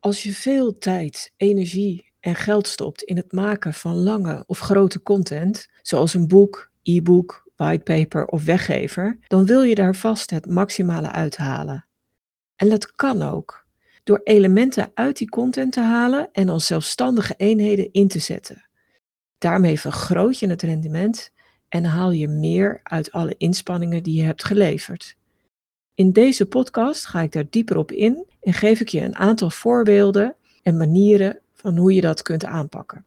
Als 0.00 0.22
je 0.22 0.32
veel 0.32 0.78
tijd, 0.78 1.32
energie 1.36 2.12
en 2.20 2.34
geld 2.34 2.66
stopt 2.66 3.02
in 3.02 3.16
het 3.16 3.32
maken 3.32 3.74
van 3.74 3.96
lange 3.96 4.44
of 4.46 4.58
grote 4.58 5.02
content, 5.02 5.68
zoals 5.82 6.14
een 6.14 6.28
boek, 6.28 6.70
e-book, 6.82 7.50
whitepaper 7.56 8.26
of 8.26 8.44
weggever, 8.44 9.18
dan 9.26 9.46
wil 9.46 9.62
je 9.62 9.74
daar 9.74 9.94
vast 9.94 10.30
het 10.30 10.46
maximale 10.46 11.10
uithalen. 11.10 11.86
En 12.56 12.68
dat 12.68 12.94
kan 12.94 13.22
ook, 13.22 13.66
door 14.04 14.20
elementen 14.24 14.90
uit 14.94 15.16
die 15.16 15.28
content 15.28 15.72
te 15.72 15.80
halen 15.80 16.28
en 16.32 16.48
als 16.48 16.66
zelfstandige 16.66 17.34
eenheden 17.36 17.92
in 17.92 18.08
te 18.08 18.18
zetten. 18.18 18.68
Daarmee 19.38 19.80
vergroot 19.80 20.38
je 20.38 20.48
het 20.48 20.62
rendement 20.62 21.30
en 21.68 21.84
haal 21.84 22.10
je 22.10 22.28
meer 22.28 22.80
uit 22.82 23.12
alle 23.12 23.34
inspanningen 23.36 24.02
die 24.02 24.16
je 24.16 24.22
hebt 24.22 24.44
geleverd. 24.44 25.16
In 26.00 26.12
deze 26.12 26.46
podcast 26.46 27.06
ga 27.06 27.20
ik 27.20 27.32
daar 27.32 27.44
dieper 27.50 27.76
op 27.76 27.92
in 27.92 28.26
en 28.40 28.52
geef 28.52 28.80
ik 28.80 28.88
je 28.88 29.00
een 29.00 29.16
aantal 29.16 29.50
voorbeelden 29.50 30.34
en 30.62 30.76
manieren 30.76 31.38
van 31.54 31.76
hoe 31.76 31.94
je 31.94 32.00
dat 32.00 32.22
kunt 32.22 32.44
aanpakken. 32.44 33.06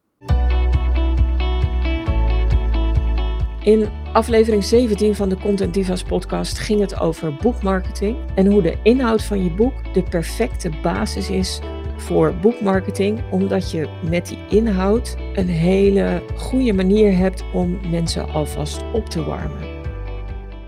In 3.64 3.90
aflevering 4.14 4.64
17 4.64 5.16
van 5.16 5.30
de 5.30 5.38
Content 5.38 5.74
Divas 5.74 6.04
podcast 6.04 6.60
ging 6.60 6.80
het 6.80 7.00
over 7.00 7.36
boekmarketing 7.36 8.18
en 8.36 8.46
hoe 8.46 8.62
de 8.62 8.78
inhoud 8.84 9.24
van 9.24 9.44
je 9.44 9.52
boek 9.52 9.94
de 9.94 10.04
perfecte 10.04 10.72
basis 10.82 11.30
is 11.30 11.60
voor 11.98 12.36
boekmarketing, 12.36 13.32
omdat 13.32 13.72
je 13.72 13.90
met 14.10 14.28
die 14.28 14.48
inhoud 14.50 15.16
een 15.34 15.50
hele 15.50 16.24
goede 16.36 16.74
manier 16.74 17.18
hebt 17.18 17.44
om 17.54 17.90
mensen 17.90 18.30
alvast 18.30 18.82
op 18.94 19.06
te 19.06 19.24
warmen. 19.24 19.73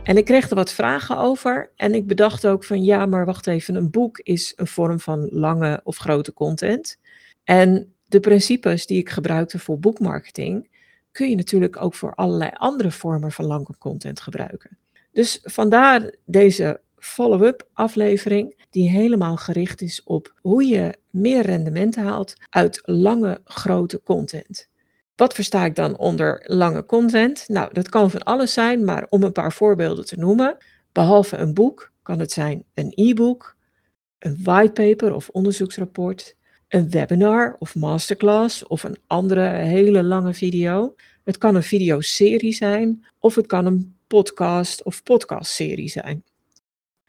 En 0.06 0.18
ik 0.18 0.26
kreeg 0.26 0.50
er 0.50 0.56
wat 0.56 0.72
vragen 0.72 1.18
over 1.18 1.72
en 1.76 1.94
ik 1.94 2.08
bedacht 2.08 2.48
ook 2.48 2.64
van 2.64 2.84
ja, 2.84 3.06
maar 3.06 3.26
wacht 3.26 3.48
even, 3.48 3.76
een 3.76 3.90
boek 3.90 4.20
is 4.20 4.54
een 4.56 4.68
vorm 4.68 5.00
van 5.00 5.28
lange 5.32 5.82
of 5.84 5.98
grote 5.98 6.34
content. 6.34 7.00
En 7.44 7.94
de 8.06 8.20
principes 8.20 8.86
die 8.86 8.98
ik 8.98 9.10
gebruikte 9.10 9.60
voor 9.60 9.80
boekmarketing 9.80 10.70
kun 11.12 11.30
je 11.30 11.36
natuurlijk 11.36 11.82
ook 11.82 11.94
voor 11.94 12.16
allerlei 12.16 12.52
andere 12.54 12.92
vormen 12.92 13.32
van 13.32 13.46
lange 13.46 13.78
content 13.80 14.20
gebruiken. 14.20 14.78
Dus 15.12 15.40
vandaar 15.44 16.14
deze 16.26 16.82
follow-up 16.98 17.68
aflevering 17.74 18.66
die 18.70 18.90
helemaal 18.90 19.38
gericht 19.38 19.82
is 19.82 20.04
op 20.04 20.34
hoe 20.42 20.66
je 20.66 20.94
meer 21.10 21.42
rendement 21.42 21.96
haalt 21.96 22.34
uit 22.50 22.82
lange 22.84 23.42
grote 23.44 24.02
content. 24.04 24.68
Wat 25.16 25.34
versta 25.34 25.66
ik 25.66 25.76
dan 25.76 25.98
onder 25.98 26.44
lange 26.46 26.86
content? 26.86 27.44
Nou, 27.48 27.74
dat 27.74 27.90
kan 27.90 28.12
van 28.12 28.24
alles 28.24 28.54
zijn, 28.54 28.84
maar 28.84 29.06
om 29.10 29.24
een 29.24 29.32
paar 29.32 29.54
voorbeelden 29.54 30.06
te 30.06 30.18
noemen, 30.18 30.58
behalve 30.92 31.38
een 31.38 31.54
boek 31.54 31.92
kan 32.02 32.20
het 32.20 32.32
zijn 32.32 32.64
een 32.74 32.92
e-book, 32.96 33.56
een 34.20 34.40
whitepaper 34.44 35.14
of 35.14 35.30
onderzoeksrapport, 35.30 36.36
een 36.68 36.90
webinar 36.90 37.56
of 37.60 37.76
masterclass 37.76 38.68
of 38.68 38.84
een 38.84 38.98
andere 39.08 39.48
hele 39.48 40.04
lange 40.04 40.34
video. 40.34 40.96
Het 41.24 41.38
kan 41.38 41.56
een 41.56 41.64
videoserie 41.64 42.54
zijn 42.54 43.06
of 43.20 43.36
het 43.36 43.46
kan 43.46 43.66
een 43.66 43.96
podcast 44.08 44.84
of 44.84 45.04
podcastserie 45.04 45.90
zijn. 45.90 46.24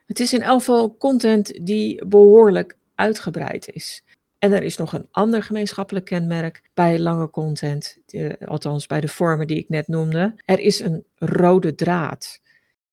Het 0.07 0.21
is 0.21 0.33
in 0.33 0.43
elk 0.43 0.59
geval 0.59 0.97
content 0.97 1.67
die 1.67 2.07
behoorlijk 2.07 2.77
uitgebreid 2.95 3.69
is. 3.71 4.03
En 4.39 4.53
er 4.53 4.63
is 4.63 4.77
nog 4.77 4.93
een 4.93 5.09
ander 5.11 5.43
gemeenschappelijk 5.43 6.05
kenmerk 6.05 6.63
bij 6.75 6.99
lange 6.99 7.31
content, 7.31 7.99
althans 8.45 8.87
bij 8.87 9.01
de 9.01 9.09
vormen 9.09 9.47
die 9.47 9.59
ik 9.59 9.69
net 9.69 9.89
noemde. 9.89 10.35
Er 10.45 10.59
is 10.59 10.81
een 10.81 11.05
rode 11.15 11.75
draad. 11.75 12.41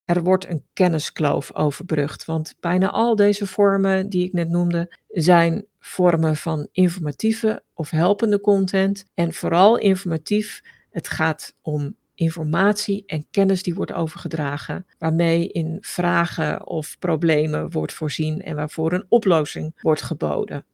Er 0.06 0.24
wordt 0.24 0.50
een 0.50 0.66
kenniskloof 0.74 1.54
overbrugd, 1.54 2.26
want 2.26 2.56
bijna 2.60 2.90
al 2.90 3.16
deze 3.16 3.48
vormen 3.48 4.10
die 4.10 4.26
ik 4.26 4.34
net 4.34 4.50
noemde 4.50 4.98
zijn 5.08 5.66
vormen 5.80 6.36
van 6.36 6.68
informatieve 6.72 7.64
of 7.74 7.90
helpende 7.90 8.42
content. 8.42 9.06
En 9.14 9.34
vooral 9.34 9.78
informatief, 9.78 10.62
het 10.90 11.08
gaat 11.08 11.56
om 11.62 11.96
informatie 12.16 13.04
en 13.06 13.28
kennis 13.32 13.64
die 13.64 13.76
wordt 13.76 13.94
overgedragen, 13.94 14.86
waarmee 14.98 15.48
in 15.48 15.78
vragen 15.82 16.68
of 16.68 17.00
problemen 17.00 17.72
wordt 17.72 17.94
voorzien 17.94 18.42
en 18.42 18.56
waarvoor 18.56 18.94
een 18.94 19.06
oplossing 19.10 19.80
wordt 19.82 20.02
geboden. 20.02 20.66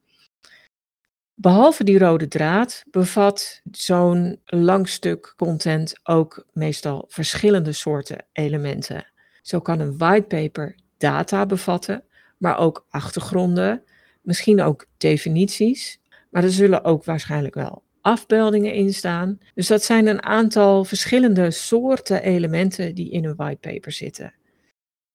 Behalve 1.41 1.83
die 1.83 1.99
rode 1.99 2.27
draad 2.27 2.83
bevat 2.91 3.61
zo'n 3.71 4.39
lang 4.45 4.89
stuk 4.89 5.33
content 5.37 5.99
ook 6.03 6.45
meestal 6.53 7.05
verschillende 7.07 7.71
soorten 7.71 8.25
elementen. 8.31 9.11
Zo 9.41 9.59
kan 9.59 9.79
een 9.79 9.97
whitepaper 9.97 10.75
data 10.97 11.45
bevatten, 11.45 12.03
maar 12.37 12.57
ook 12.57 12.85
achtergronden, 12.89 13.83
misschien 14.21 14.61
ook 14.61 14.85
definities, 14.97 15.99
maar 16.29 16.43
er 16.43 16.51
zullen 16.51 16.83
ook 16.83 17.03
waarschijnlijk 17.03 17.55
wel 17.55 17.83
afbeeldingen 18.01 18.73
in 18.73 18.93
staan. 18.93 19.37
Dus 19.53 19.67
dat 19.67 19.83
zijn 19.83 20.07
een 20.07 20.23
aantal 20.23 20.85
verschillende 20.85 21.51
soorten 21.51 22.23
elementen 22.23 22.95
die 22.95 23.11
in 23.11 23.25
een 23.25 23.35
whitepaper 23.35 23.91
zitten. 23.91 24.33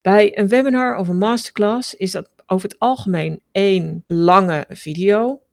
Bij 0.01 0.39
een 0.39 0.49
webinar 0.49 0.97
of 0.97 1.09
een 1.09 1.19
masterclass 1.19 1.95
is 1.95 2.11
dat 2.11 2.31
over 2.47 2.69
het 2.69 2.79
algemeen 2.79 3.41
één 3.53 4.05
lange 4.07 4.65
video 4.69 5.44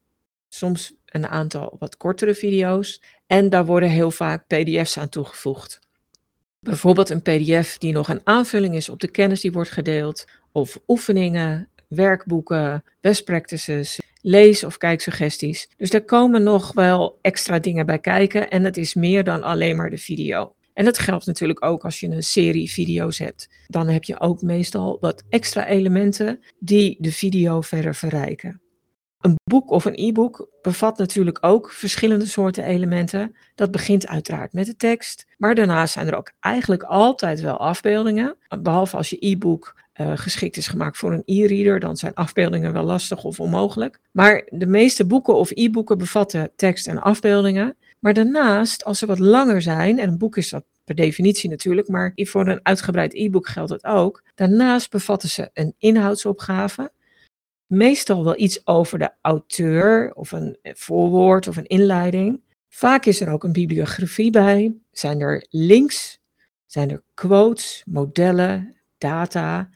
soms 0.54 0.94
een 1.06 1.28
aantal 1.28 1.76
wat 1.80 1.98
kortere 1.98 2.36
video's. 2.36 3.02
En 3.28 3.50
daar 3.50 3.66
worden 3.66 3.90
heel 3.90 4.12
vaak 4.12 4.48
PDF's 4.48 4.98
aan 4.98 5.10
toegevoegd. 5.10 5.80
Bijvoorbeeld 6.60 7.10
een 7.10 7.22
PDF 7.22 7.78
die 7.78 7.94
nog 7.94 8.10
een 8.10 8.22
aanvulling 8.24 8.76
is 8.76 8.90
op 8.90 9.00
de 9.00 9.12
kennis 9.12 9.42
die 9.42 9.52
wordt 9.52 9.72
gedeeld, 9.72 10.26
of 10.52 10.80
oefeningen, 10.88 11.70
werkboeken, 11.88 12.84
best 13.02 13.24
practices, 13.24 14.00
lees- 14.22 14.64
of 14.64 14.78
kijksuggesties. 14.78 15.70
Dus 15.78 15.90
daar 15.90 16.06
komen 16.06 16.44
nog 16.44 16.74
wel 16.74 17.20
extra 17.22 17.60
dingen 17.60 17.86
bij 17.86 18.00
kijken 18.00 18.50
en 18.50 18.64
het 18.64 18.78
is 18.78 18.94
meer 18.94 19.24
dan 19.24 19.44
alleen 19.44 19.76
maar 19.76 19.90
de 19.90 19.98
video. 19.98 20.56
En 20.74 20.86
dat 20.86 21.00
geldt 21.00 21.26
natuurlijk 21.26 21.66
ook 21.66 21.84
als 21.84 22.00
je 22.00 22.08
een 22.08 22.24
serie 22.24 22.72
video's 22.72 23.18
hebt. 23.18 23.50
Dan 23.68 23.88
heb 23.88 24.04
je 24.04 24.20
ook 24.20 24.42
meestal 24.42 24.98
wat 25.00 25.24
extra 25.30 25.68
elementen 25.68 26.40
die 26.60 26.98
de 27.00 27.12
video 27.12 27.62
verder 27.62 27.96
verrijken. 27.96 28.61
Een 29.22 29.36
boek 29.44 29.72
of 29.72 29.86
een 29.86 29.94
e-book 29.96 30.48
bevat 30.62 30.98
natuurlijk 30.98 31.38
ook 31.42 31.72
verschillende 31.72 32.26
soorten 32.26 32.64
elementen. 32.64 33.36
Dat 33.56 33.72
begint 33.72 34.08
uiteraard 34.08 34.54
met 34.54 34.66
de 34.66 34.76
tekst, 34.76 35.26
maar 35.38 35.56
daarnaast 35.56 35.94
zijn 35.94 36.08
er 36.08 36.18
ook 36.18 36.32
eigenlijk 36.40 36.84
altijd 36.84 37.42
wel 37.42 37.58
afbeeldingen. 37.58 38.36
Behalve 38.62 38.98
als 38.98 39.10
je 39.10 39.18
e-book 39.20 39.76
uh, 40.02 40.12
geschikt 40.16 40.58
is 40.58 40.68
gemaakt 40.68 40.98
voor 40.98 41.14
een 41.14 41.24
e-reader, 41.26 41.80
dan 41.80 41.98
zijn 41.98 42.14
afbeeldingen 42.14 42.74
wel 42.74 42.84
lastig 42.84 43.24
of 43.24 43.40
onmogelijk. 43.40 44.00
Maar 44.12 44.48
de 44.50 44.66
meeste 44.66 45.06
boeken 45.06 45.36
of 45.36 45.52
e-boeken 45.52 45.98
bevatten 45.98 46.52
tekst 46.56 46.88
en 46.88 47.02
afbeeldingen. 47.02 47.76
Maar 48.00 48.14
daarnaast, 48.14 48.86
als 48.86 49.00
ze 49.00 49.06
wat 49.06 49.20
langer 49.20 49.62
zijn, 49.62 50.00
en 50.00 50.10
een 50.10 50.18
boek 50.18 50.38
is 50.38 50.50
dat 50.50 50.64
per 50.84 50.96
definitie 50.96 51.50
natuurlijk, 51.50 51.88
maar 51.88 52.12
voor 52.16 52.48
een 52.48 52.60
uitgebreid 52.64 53.14
e-book 53.14 53.48
geldt 53.48 53.72
het 53.72 53.86
ook. 53.86 54.24
Daarnaast 54.36 54.90
bevatten 54.90 55.30
ze 55.30 55.50
een 55.54 55.76
inhoudsopgave 55.78 56.92
meestal 57.72 58.24
wel 58.24 58.40
iets 58.40 58.68
over 58.68 59.00
de 59.00 59.12
auteur 59.22 60.14
of 60.14 60.32
een 60.32 60.58
voorwoord 60.62 61.48
of 61.48 61.58
een 61.58 61.68
inleiding. 61.68 62.42
Vaak 62.70 63.06
is 63.06 63.22
er 63.22 63.30
ook 63.30 63.44
een 63.44 63.52
bibliografie 63.52 64.32
bij. 64.32 64.76
Zijn 64.92 65.22
er 65.22 65.46
links? 65.50 66.20
Zijn 66.66 66.92
er 66.92 67.04
quotes, 67.14 67.84
modellen, 67.86 68.76
data? 68.98 69.70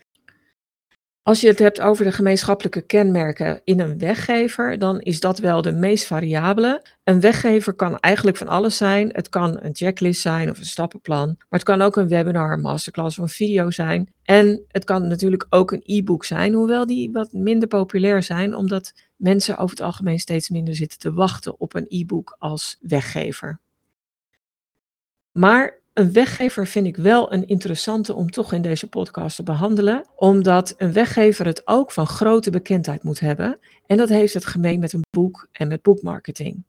Als 1.25 1.41
je 1.41 1.47
het 1.47 1.59
hebt 1.59 1.81
over 1.81 2.06
de 2.06 2.12
gemeenschappelijke 2.12 2.81
kenmerken 2.81 3.62
in 3.63 3.80
een 3.80 3.97
weggever, 3.97 4.80
dan 4.80 5.02
is 5.02 5.19
dat 5.19 5.40
wel 5.40 5.62
de 5.62 5.72
meest 5.72 6.06
variabele. 6.06 6.86
Een 7.03 7.19
weggever 7.19 7.74
kan 7.74 8.00
eigenlijk 8.00 8.38
van 8.38 8.47
alles 8.47 8.78
zijn. 8.78 9.09
Het 9.12 9.30
kan 9.30 9.59
een 9.62 9.75
checklist 9.75 10.22
zijn 10.22 10.50
of 10.50 10.58
een 10.58 10.66
stappenplan, 10.66 11.28
maar 11.28 11.59
het 11.59 11.63
kan 11.63 11.81
ook 11.81 11.96
een 11.96 12.08
webinar, 12.08 12.53
een 12.53 12.62
masterclass 12.62 13.18
of 13.18 13.24
een 13.24 13.30
video 13.30 13.72
zijn. 13.72 14.13
En 14.24 14.66
het 14.68 14.84
kan 14.84 15.08
natuurlijk 15.08 15.46
ook 15.50 15.72
een 15.72 15.81
e-book 15.84 16.25
zijn, 16.25 16.53
hoewel 16.53 16.86
die 16.86 17.12
wat 17.12 17.34
minder 17.34 17.68
populair 17.68 18.24
zijn, 18.24 18.56
omdat 18.56 18.94
mensen 19.16 19.57
over 19.57 19.75
het 19.75 19.86
algemeen 19.86 20.19
steeds 20.19 20.50
minder 20.50 20.75
zitten 20.75 21.00
te 21.00 21.13
wachten 21.13 21.60
op 21.60 21.74
een 21.74 21.86
e-book 21.89 22.36
als 22.39 22.78
weggever. 22.80 23.60
Maar 25.31 25.80
een 25.95 26.13
weggever 26.13 26.68
vind 26.68 26.86
ik 26.86 26.97
wel 26.97 27.33
een 27.33 27.47
interessante 27.47 28.13
om 28.13 28.31
toch 28.31 28.53
in 28.53 28.62
deze 28.62 28.88
podcast 28.88 29.36
te 29.36 29.44
behandelen, 29.44 30.06
omdat 30.15 30.74
een 30.77 30.94
weggever 30.94 31.45
het 31.45 31.62
ook 31.68 31.92
van 31.92 32.07
grote 32.07 32.50
bekendheid 32.50 33.03
moet 33.03 33.19
hebben. 33.19 33.59
En 33.86 33.97
dat 33.97 34.09
heeft 34.09 34.33
het 34.33 34.45
gemeen 34.45 34.80
met 34.80 34.94
een 34.94 35.06
boek 35.09 35.47
en 35.51 35.68
met 35.68 35.81
boekmarketing. 35.81 36.63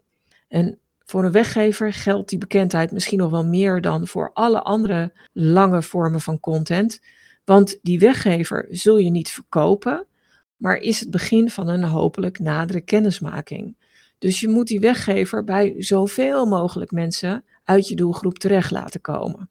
En 0.48 0.78
voor 1.04 1.24
een 1.24 1.32
weggever 1.32 1.92
geldt 1.92 2.28
die 2.28 2.38
bekendheid 2.38 2.92
misschien 2.92 3.18
nog 3.18 3.30
wel 3.30 3.44
meer 3.44 3.80
dan 3.80 4.06
voor 4.06 4.30
alle 4.32 4.62
andere 4.62 5.12
lange 5.32 5.82
vormen 5.82 6.20
van 6.20 6.40
content. 6.40 7.00
Want 7.44 7.78
die 7.82 7.98
weggever 7.98 8.66
zul 8.70 8.98
je 8.98 9.10
niet 9.10 9.30
verkopen, 9.30 10.06
maar 10.56 10.76
is 10.76 11.00
het 11.00 11.10
begin 11.10 11.50
van 11.50 11.68
een 11.68 11.84
hopelijk 11.84 12.38
nadere 12.38 12.80
kennismaking. 12.80 13.76
Dus 14.18 14.40
je 14.40 14.48
moet 14.48 14.66
die 14.66 14.80
weggever 14.80 15.44
bij 15.44 15.74
zoveel 15.78 16.46
mogelijk 16.46 16.90
mensen 16.90 17.44
uit 17.66 17.88
je 17.88 17.96
doelgroep 17.96 18.38
terecht 18.38 18.70
laten 18.70 19.00
komen. 19.00 19.50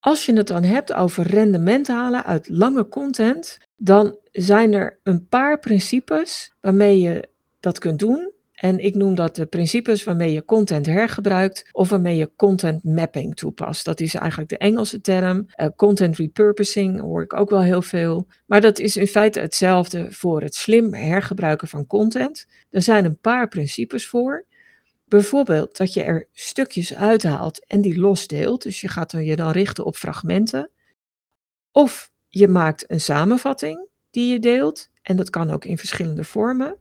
Als 0.00 0.26
je 0.26 0.32
het 0.32 0.46
dan 0.46 0.62
hebt 0.62 0.92
over 0.92 1.26
rendement 1.26 1.88
halen 1.88 2.24
uit 2.24 2.48
lange 2.48 2.88
content, 2.88 3.58
dan 3.76 4.18
zijn 4.32 4.72
er 4.72 5.00
een 5.02 5.28
paar 5.28 5.58
principes 5.58 6.54
waarmee 6.60 7.00
je 7.00 7.28
dat 7.60 7.78
kunt 7.78 7.98
doen. 7.98 8.34
En 8.56 8.78
ik 8.78 8.94
noem 8.94 9.14
dat 9.14 9.36
de 9.36 9.46
principes 9.46 10.04
waarmee 10.04 10.32
je 10.32 10.44
content 10.44 10.86
hergebruikt 10.86 11.68
of 11.72 11.88
waarmee 11.88 12.16
je 12.16 12.30
content 12.36 12.84
mapping 12.84 13.34
toepast. 13.34 13.84
Dat 13.84 14.00
is 14.00 14.14
eigenlijk 14.14 14.50
de 14.50 14.58
Engelse 14.58 15.00
term. 15.00 15.46
Uh, 15.56 15.66
content 15.76 16.16
repurposing 16.16 17.00
hoor 17.00 17.22
ik 17.22 17.32
ook 17.32 17.50
wel 17.50 17.62
heel 17.62 17.82
veel. 17.82 18.26
Maar 18.46 18.60
dat 18.60 18.78
is 18.78 18.96
in 18.96 19.06
feite 19.06 19.40
hetzelfde 19.40 20.06
voor 20.10 20.42
het 20.42 20.54
slim 20.54 20.94
hergebruiken 20.94 21.68
van 21.68 21.86
content. 21.86 22.46
Er 22.70 22.82
zijn 22.82 23.04
een 23.04 23.18
paar 23.18 23.48
principes 23.48 24.06
voor. 24.06 24.44
Bijvoorbeeld 25.08 25.76
dat 25.76 25.92
je 25.92 26.02
er 26.02 26.28
stukjes 26.32 26.94
uithaalt 26.94 27.66
en 27.66 27.80
die 27.80 27.98
losdeelt. 27.98 28.62
Dus 28.62 28.80
je 28.80 28.88
gaat 28.88 29.12
je 29.12 29.36
dan 29.36 29.50
richten 29.50 29.84
op 29.84 29.96
fragmenten. 29.96 30.70
Of 31.72 32.10
je 32.28 32.48
maakt 32.48 32.90
een 32.90 33.00
samenvatting 33.00 33.88
die 34.10 34.32
je 34.32 34.38
deelt. 34.38 34.88
En 35.02 35.16
dat 35.16 35.30
kan 35.30 35.50
ook 35.50 35.64
in 35.64 35.78
verschillende 35.78 36.24
vormen. 36.24 36.76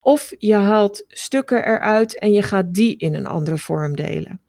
Of 0.00 0.32
je 0.38 0.54
haalt 0.54 1.04
stukken 1.08 1.64
eruit 1.64 2.18
en 2.18 2.32
je 2.32 2.42
gaat 2.42 2.74
die 2.74 2.96
in 2.96 3.14
een 3.14 3.26
andere 3.26 3.58
vorm 3.58 3.96
delen. 3.96 4.40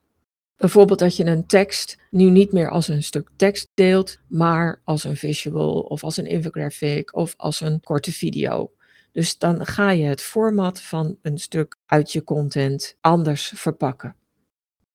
Bijvoorbeeld 0.55 0.99
dat 0.99 1.15
je 1.15 1.25
een 1.25 1.47
tekst 1.47 1.97
nu 2.09 2.29
niet 2.29 2.51
meer 2.51 2.69
als 2.69 2.87
een 2.87 3.03
stuk 3.03 3.29
tekst 3.35 3.69
deelt, 3.73 4.17
maar 4.27 4.81
als 4.83 5.03
een 5.03 5.17
visual 5.17 5.79
of 5.79 6.03
als 6.03 6.17
een 6.17 6.25
infographic 6.25 7.15
of 7.15 7.33
als 7.37 7.61
een 7.61 7.79
korte 7.81 8.11
video. 8.11 8.71
Dus 9.11 9.37
dan 9.37 9.65
ga 9.65 9.91
je 9.91 10.05
het 10.05 10.21
format 10.21 10.81
van 10.81 11.17
een 11.21 11.37
stuk 11.37 11.75
uit 11.85 12.11
je 12.11 12.23
content 12.23 12.97
anders 13.01 13.51
verpakken. 13.55 14.15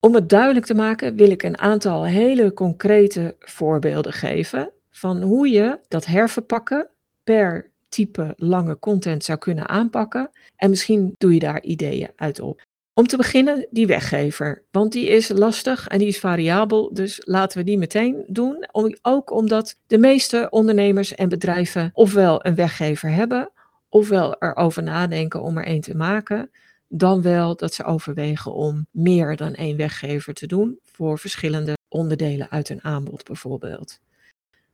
Om 0.01 0.15
het 0.15 0.29
duidelijk 0.29 0.67
te 0.67 0.75
maken 0.75 1.17
wil 1.17 1.31
ik 1.31 1.43
een 1.43 1.59
aantal 1.59 2.05
hele 2.05 2.53
concrete 2.53 3.37
voorbeelden 3.39 4.13
geven 4.13 4.71
van 4.91 5.23
hoe 5.23 5.49
je 5.49 5.79
dat 5.89 6.07
herverpakken 6.07 6.89
per 7.25 7.71
type 7.89 8.33
lange 8.37 8.79
content 8.79 9.25
zou 9.25 9.39
kunnen 9.39 9.69
aanpakken. 9.69 10.31
En 10.57 10.71
misschien 10.71 11.15
doe 11.19 11.35
je 11.35 11.39
daar 11.39 11.63
ideeën 11.63 12.11
uit 12.17 12.41
op. 12.41 12.63
Om 12.95 13.07
te 13.07 13.17
beginnen 13.17 13.67
die 13.71 13.87
weggever, 13.87 14.65
want 14.71 14.93
die 14.93 15.07
is 15.09 15.29
lastig 15.29 15.89
en 15.89 15.99
die 15.99 16.09
is 16.09 16.19
variabel, 16.19 16.95
dus 16.95 17.21
laten 17.25 17.59
we 17.59 17.65
die 17.65 17.79
meteen 17.79 18.25
doen. 18.27 18.69
Ook 19.03 19.31
omdat 19.31 19.77
de 19.87 19.99
meeste 19.99 20.47
ondernemers 20.51 21.15
en 21.15 21.29
bedrijven 21.29 21.91
ofwel 21.93 22.47
een 22.47 22.55
weggever 22.55 23.11
hebben, 23.11 23.51
ofwel 23.89 24.37
erover 24.39 24.83
nadenken 24.83 25.43
om 25.43 25.59
er 25.59 25.69
een 25.69 25.81
te 25.81 25.97
maken, 25.97 26.51
dan 26.89 27.23
wel 27.23 27.57
dat 27.57 27.75
ze 27.75 27.85
overwegen 27.85 28.53
om 28.53 28.87
meer 28.91 29.37
dan 29.37 29.55
één 29.55 29.77
weggever 29.77 30.35
te 30.35 30.47
doen 30.47 30.79
voor 30.83 31.19
verschillende 31.19 31.77
onderdelen 31.89 32.51
uit 32.51 32.69
een 32.69 32.85
aanbod 32.85 33.25
bijvoorbeeld. 33.25 34.01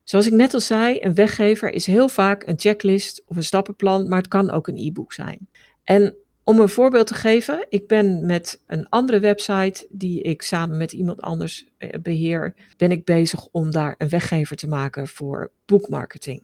Zoals 0.03 0.27
ik 0.27 0.33
net 0.33 0.53
al 0.53 0.59
zei, 0.59 0.97
een 1.01 1.13
weggever 1.13 1.71
is 1.71 1.85
heel 1.85 2.09
vaak 2.09 2.47
een 2.47 2.59
checklist 2.59 3.23
of 3.25 3.35
een 3.35 3.43
stappenplan, 3.43 4.07
maar 4.07 4.17
het 4.17 4.27
kan 4.27 4.51
ook 4.51 4.67
een 4.67 4.77
e-book 4.77 5.13
zijn. 5.13 5.49
En 5.83 6.15
om 6.43 6.59
een 6.59 6.69
voorbeeld 6.69 7.07
te 7.07 7.13
geven, 7.13 7.65
ik 7.69 7.87
ben 7.87 8.25
met 8.25 8.61
een 8.67 8.89
andere 8.89 9.19
website 9.19 9.87
die 9.89 10.21
ik 10.21 10.41
samen 10.41 10.77
met 10.77 10.91
iemand 10.91 11.21
anders 11.21 11.65
eh, 11.77 11.89
beheer, 12.01 12.53
ben 12.77 12.91
ik 12.91 13.05
bezig 13.05 13.47
om 13.51 13.71
daar 13.71 13.95
een 13.97 14.09
weggever 14.09 14.55
te 14.55 14.67
maken 14.67 15.07
voor 15.07 15.51
boekmarketing. 15.65 16.43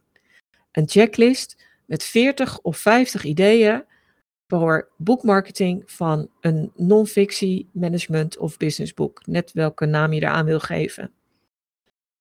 Een 0.71 0.89
checklist 0.89 1.63
met 1.89 2.03
40 2.03 2.59
of 2.59 2.77
50 2.77 3.23
ideeën 3.23 3.83
voor 4.47 4.89
boekmarketing 4.97 5.83
van 5.85 6.29
een 6.41 6.71
non-fictie 6.75 7.69
management 7.71 8.37
of 8.37 8.57
businessboek, 8.57 9.21
net 9.25 9.51
welke 9.51 9.85
naam 9.85 10.13
je 10.13 10.21
eraan 10.21 10.45
wil 10.45 10.59
geven. 10.59 11.11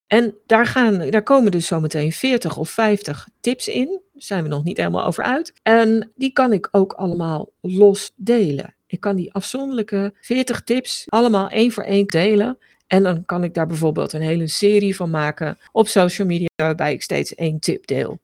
En 0.07 0.35
daar, 0.45 0.65
gaan, 0.65 1.09
daar 1.09 1.23
komen 1.23 1.51
dus 1.51 1.67
zometeen 1.67 2.11
40 2.11 2.57
of 2.57 2.69
50 2.69 3.27
tips 3.39 3.67
in. 3.67 3.87
Daar 3.87 4.01
zijn 4.13 4.43
we 4.43 4.49
nog 4.49 4.63
niet 4.63 4.77
helemaal 4.77 5.05
over 5.05 5.23
uit. 5.23 5.53
En 5.63 6.11
die 6.15 6.33
kan 6.33 6.53
ik 6.53 6.67
ook 6.71 6.93
allemaal 6.93 7.49
los 7.61 8.11
delen. 8.15 8.75
Ik 8.87 8.99
kan 8.99 9.15
die 9.15 9.33
afzonderlijke 9.33 10.13
40 10.21 10.61
tips 10.61 11.05
allemaal 11.07 11.49
één 11.49 11.71
voor 11.71 11.83
één 11.83 12.05
delen. 12.05 12.57
En 12.87 13.03
dan 13.03 13.25
kan 13.25 13.43
ik 13.43 13.53
daar 13.53 13.67
bijvoorbeeld 13.67 14.13
een 14.13 14.21
hele 14.21 14.47
serie 14.47 14.95
van 14.95 15.09
maken 15.09 15.57
op 15.71 15.87
social 15.87 16.27
media, 16.27 16.47
waarbij 16.55 16.93
ik 16.93 17.01
steeds 17.01 17.35
één 17.35 17.59
tip 17.59 17.87
deel. 17.87 18.19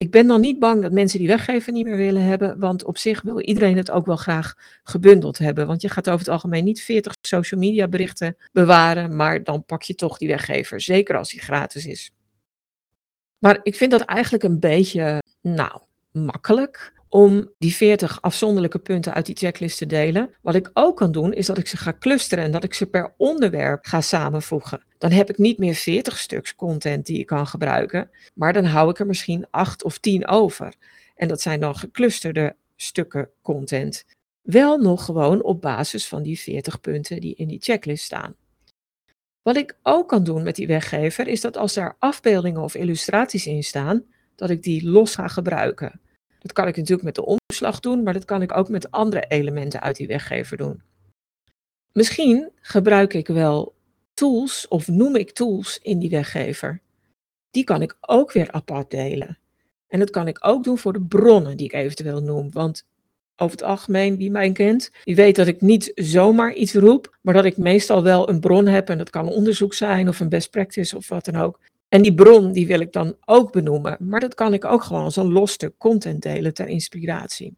Ik 0.00 0.10
ben 0.10 0.26
dan 0.26 0.40
niet 0.40 0.58
bang 0.58 0.82
dat 0.82 0.92
mensen 0.92 1.18
die 1.18 1.28
weggeven 1.28 1.72
niet 1.72 1.84
meer 1.84 1.96
willen 1.96 2.22
hebben, 2.22 2.58
want 2.58 2.84
op 2.84 2.98
zich 2.98 3.22
wil 3.22 3.40
iedereen 3.40 3.76
het 3.76 3.90
ook 3.90 4.06
wel 4.06 4.16
graag 4.16 4.54
gebundeld 4.82 5.38
hebben. 5.38 5.66
Want 5.66 5.82
je 5.82 5.88
gaat 5.88 6.08
over 6.08 6.18
het 6.18 6.28
algemeen 6.28 6.64
niet 6.64 6.82
40 6.82 7.14
social 7.20 7.60
media 7.60 7.88
berichten 7.88 8.36
bewaren, 8.52 9.16
maar 9.16 9.44
dan 9.44 9.64
pak 9.64 9.82
je 9.82 9.94
toch 9.94 10.18
die 10.18 10.28
weggever, 10.28 10.80
zeker 10.80 11.16
als 11.16 11.30
die 11.30 11.40
gratis 11.40 11.86
is. 11.86 12.10
Maar 13.38 13.60
ik 13.62 13.74
vind 13.74 13.90
dat 13.90 14.00
eigenlijk 14.00 14.44
een 14.44 14.58
beetje, 14.58 15.22
nou, 15.40 15.80
makkelijk 16.12 16.92
om 17.12 17.50
die 17.58 17.74
40 17.74 18.22
afzonderlijke 18.22 18.78
punten 18.78 19.14
uit 19.14 19.26
die 19.26 19.36
checklist 19.36 19.78
te 19.78 19.86
delen. 19.86 20.30
Wat 20.42 20.54
ik 20.54 20.70
ook 20.72 20.96
kan 20.96 21.12
doen, 21.12 21.32
is 21.32 21.46
dat 21.46 21.58
ik 21.58 21.66
ze 21.66 21.76
ga 21.76 21.96
clusteren 21.98 22.44
en 22.44 22.50
dat 22.50 22.64
ik 22.64 22.74
ze 22.74 22.86
per 22.86 23.14
onderwerp 23.16 23.84
ga 23.84 24.00
samenvoegen. 24.00 24.82
Dan 24.98 25.10
heb 25.10 25.30
ik 25.30 25.38
niet 25.38 25.58
meer 25.58 25.74
40 25.74 26.18
stuks 26.18 26.54
content 26.54 27.06
die 27.06 27.18
ik 27.18 27.26
kan 27.26 27.46
gebruiken, 27.46 28.10
maar 28.34 28.52
dan 28.52 28.64
hou 28.64 28.90
ik 28.90 28.98
er 28.98 29.06
misschien 29.06 29.46
8 29.50 29.84
of 29.84 29.98
10 29.98 30.26
over. 30.28 30.74
En 31.14 31.28
dat 31.28 31.40
zijn 31.40 31.60
dan 31.60 31.76
geclusterde 31.76 32.56
stukken 32.76 33.28
content. 33.42 34.04
Wel 34.42 34.78
nog 34.78 35.04
gewoon 35.04 35.42
op 35.42 35.60
basis 35.60 36.08
van 36.08 36.22
die 36.22 36.38
40 36.38 36.80
punten 36.80 37.20
die 37.20 37.34
in 37.34 37.48
die 37.48 37.60
checklist 37.60 38.04
staan. 38.04 38.34
Wat 39.42 39.56
ik 39.56 39.76
ook 39.82 40.08
kan 40.08 40.24
doen 40.24 40.42
met 40.42 40.56
die 40.56 40.66
weggever, 40.66 41.28
is 41.28 41.40
dat 41.40 41.56
als 41.56 41.74
daar 41.74 41.96
afbeeldingen 41.98 42.62
of 42.62 42.74
illustraties 42.74 43.46
in 43.46 43.64
staan, 43.64 44.04
dat 44.36 44.50
ik 44.50 44.62
die 44.62 44.88
los 44.88 45.14
ga 45.14 45.28
gebruiken. 45.28 46.00
Dat 46.40 46.52
kan 46.52 46.68
ik 46.68 46.76
natuurlijk 46.76 47.02
met 47.02 47.14
de 47.14 47.24
omslag 47.24 47.80
doen, 47.80 48.02
maar 48.02 48.12
dat 48.12 48.24
kan 48.24 48.42
ik 48.42 48.56
ook 48.56 48.68
met 48.68 48.90
andere 48.90 49.24
elementen 49.28 49.80
uit 49.80 49.96
die 49.96 50.06
weggever 50.06 50.56
doen. 50.56 50.82
Misschien 51.92 52.50
gebruik 52.60 53.14
ik 53.14 53.26
wel 53.26 53.74
tools 54.14 54.68
of 54.68 54.88
noem 54.88 55.16
ik 55.16 55.30
tools 55.30 55.78
in 55.82 55.98
die 55.98 56.10
weggever. 56.10 56.80
Die 57.50 57.64
kan 57.64 57.82
ik 57.82 57.96
ook 58.00 58.32
weer 58.32 58.50
apart 58.50 58.90
delen. 58.90 59.38
En 59.88 59.98
dat 59.98 60.10
kan 60.10 60.28
ik 60.28 60.38
ook 60.40 60.64
doen 60.64 60.78
voor 60.78 60.92
de 60.92 61.02
bronnen 61.02 61.56
die 61.56 61.66
ik 61.66 61.72
eventueel 61.72 62.22
noem. 62.22 62.50
Want 62.52 62.86
over 63.36 63.56
het 63.56 63.66
algemeen, 63.66 64.16
wie 64.16 64.30
mij 64.30 64.52
kent, 64.52 64.90
die 65.04 65.16
weet 65.16 65.36
dat 65.36 65.46
ik 65.46 65.60
niet 65.60 65.92
zomaar 65.94 66.52
iets 66.52 66.74
roep, 66.74 67.16
maar 67.20 67.34
dat 67.34 67.44
ik 67.44 67.56
meestal 67.56 68.02
wel 68.02 68.28
een 68.28 68.40
bron 68.40 68.66
heb. 68.66 68.88
En 68.88 68.98
dat 68.98 69.10
kan 69.10 69.28
onderzoek 69.28 69.74
zijn 69.74 70.08
of 70.08 70.20
een 70.20 70.28
best 70.28 70.50
practice 70.50 70.96
of 70.96 71.08
wat 71.08 71.24
dan 71.24 71.36
ook. 71.36 71.60
En 71.90 72.02
die 72.02 72.14
bron 72.14 72.52
die 72.52 72.66
wil 72.66 72.80
ik 72.80 72.92
dan 72.92 73.16
ook 73.24 73.52
benoemen, 73.52 73.96
maar 74.00 74.20
dat 74.20 74.34
kan 74.34 74.52
ik 74.52 74.64
ook 74.64 74.82
gewoon 74.82 75.04
als 75.04 75.16
een 75.16 75.32
los 75.32 75.52
stuk 75.52 75.74
content 75.78 76.22
delen 76.22 76.54
ter 76.54 76.66
inspiratie. 76.66 77.56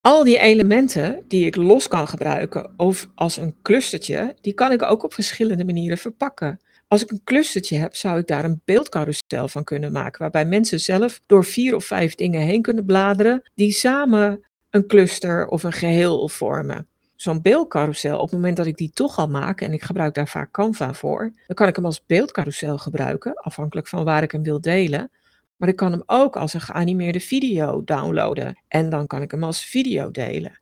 Al 0.00 0.24
die 0.24 0.38
elementen 0.38 1.24
die 1.28 1.46
ik 1.46 1.56
los 1.56 1.88
kan 1.88 2.08
gebruiken 2.08 2.74
of 2.76 3.08
als 3.14 3.36
een 3.36 3.56
clustertje, 3.62 4.36
die 4.40 4.52
kan 4.52 4.72
ik 4.72 4.82
ook 4.82 5.04
op 5.04 5.14
verschillende 5.14 5.64
manieren 5.64 5.98
verpakken. 5.98 6.60
Als 6.88 7.02
ik 7.02 7.10
een 7.10 7.24
clustertje 7.24 7.76
heb, 7.76 7.94
zou 7.96 8.18
ik 8.18 8.26
daar 8.26 8.44
een 8.44 8.60
beeldcarousel 8.64 9.48
van 9.48 9.64
kunnen 9.64 9.92
maken, 9.92 10.20
waarbij 10.20 10.44
mensen 10.44 10.80
zelf 10.80 11.20
door 11.26 11.44
vier 11.44 11.74
of 11.74 11.84
vijf 11.84 12.14
dingen 12.14 12.40
heen 12.40 12.62
kunnen 12.62 12.84
bladeren, 12.84 13.50
die 13.54 13.72
samen 13.72 14.44
een 14.70 14.86
cluster 14.86 15.48
of 15.48 15.62
een 15.62 15.72
geheel 15.72 16.28
vormen 16.28 16.88
zo'n 17.16 17.42
beeldcarousel, 17.42 18.16
op 18.16 18.22
het 18.22 18.32
moment 18.32 18.56
dat 18.56 18.66
ik 18.66 18.76
die 18.76 18.90
toch 18.90 19.18
al 19.18 19.28
maak, 19.28 19.60
en 19.60 19.72
ik 19.72 19.82
gebruik 19.82 20.14
daar 20.14 20.28
vaak 20.28 20.50
Canva 20.50 20.94
voor, 20.94 21.32
dan 21.46 21.56
kan 21.56 21.68
ik 21.68 21.76
hem 21.76 21.84
als 21.84 22.06
beeldcarousel 22.06 22.78
gebruiken, 22.78 23.34
afhankelijk 23.34 23.88
van 23.88 24.04
waar 24.04 24.22
ik 24.22 24.32
hem 24.32 24.42
wil 24.42 24.60
delen. 24.60 25.10
Maar 25.56 25.68
ik 25.68 25.76
kan 25.76 25.92
hem 25.92 26.02
ook 26.06 26.36
als 26.36 26.54
een 26.54 26.60
geanimeerde 26.60 27.20
video 27.20 27.84
downloaden 27.84 28.58
en 28.68 28.90
dan 28.90 29.06
kan 29.06 29.22
ik 29.22 29.30
hem 29.30 29.44
als 29.44 29.64
video 29.64 30.10
delen. 30.10 30.60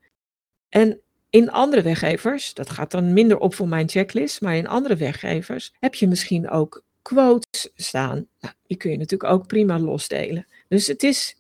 En 0.68 1.00
in 1.30 1.50
andere 1.50 1.82
weggevers, 1.82 2.54
dat 2.54 2.70
gaat 2.70 2.90
dan 2.90 3.12
minder 3.12 3.38
op 3.38 3.54
voor 3.54 3.68
mijn 3.68 3.88
checklist, 3.88 4.40
maar 4.40 4.56
in 4.56 4.68
andere 4.68 4.96
weggevers 4.96 5.74
heb 5.80 5.94
je 5.94 6.08
misschien 6.08 6.50
ook 6.50 6.82
quotes 7.02 7.70
staan. 7.74 8.26
Nou, 8.40 8.54
die 8.66 8.76
kun 8.76 8.90
je 8.90 8.96
natuurlijk 8.96 9.32
ook 9.32 9.46
prima 9.46 9.78
losdelen. 9.78 10.46
Dus 10.68 10.86
het 10.86 11.02
is 11.02 11.36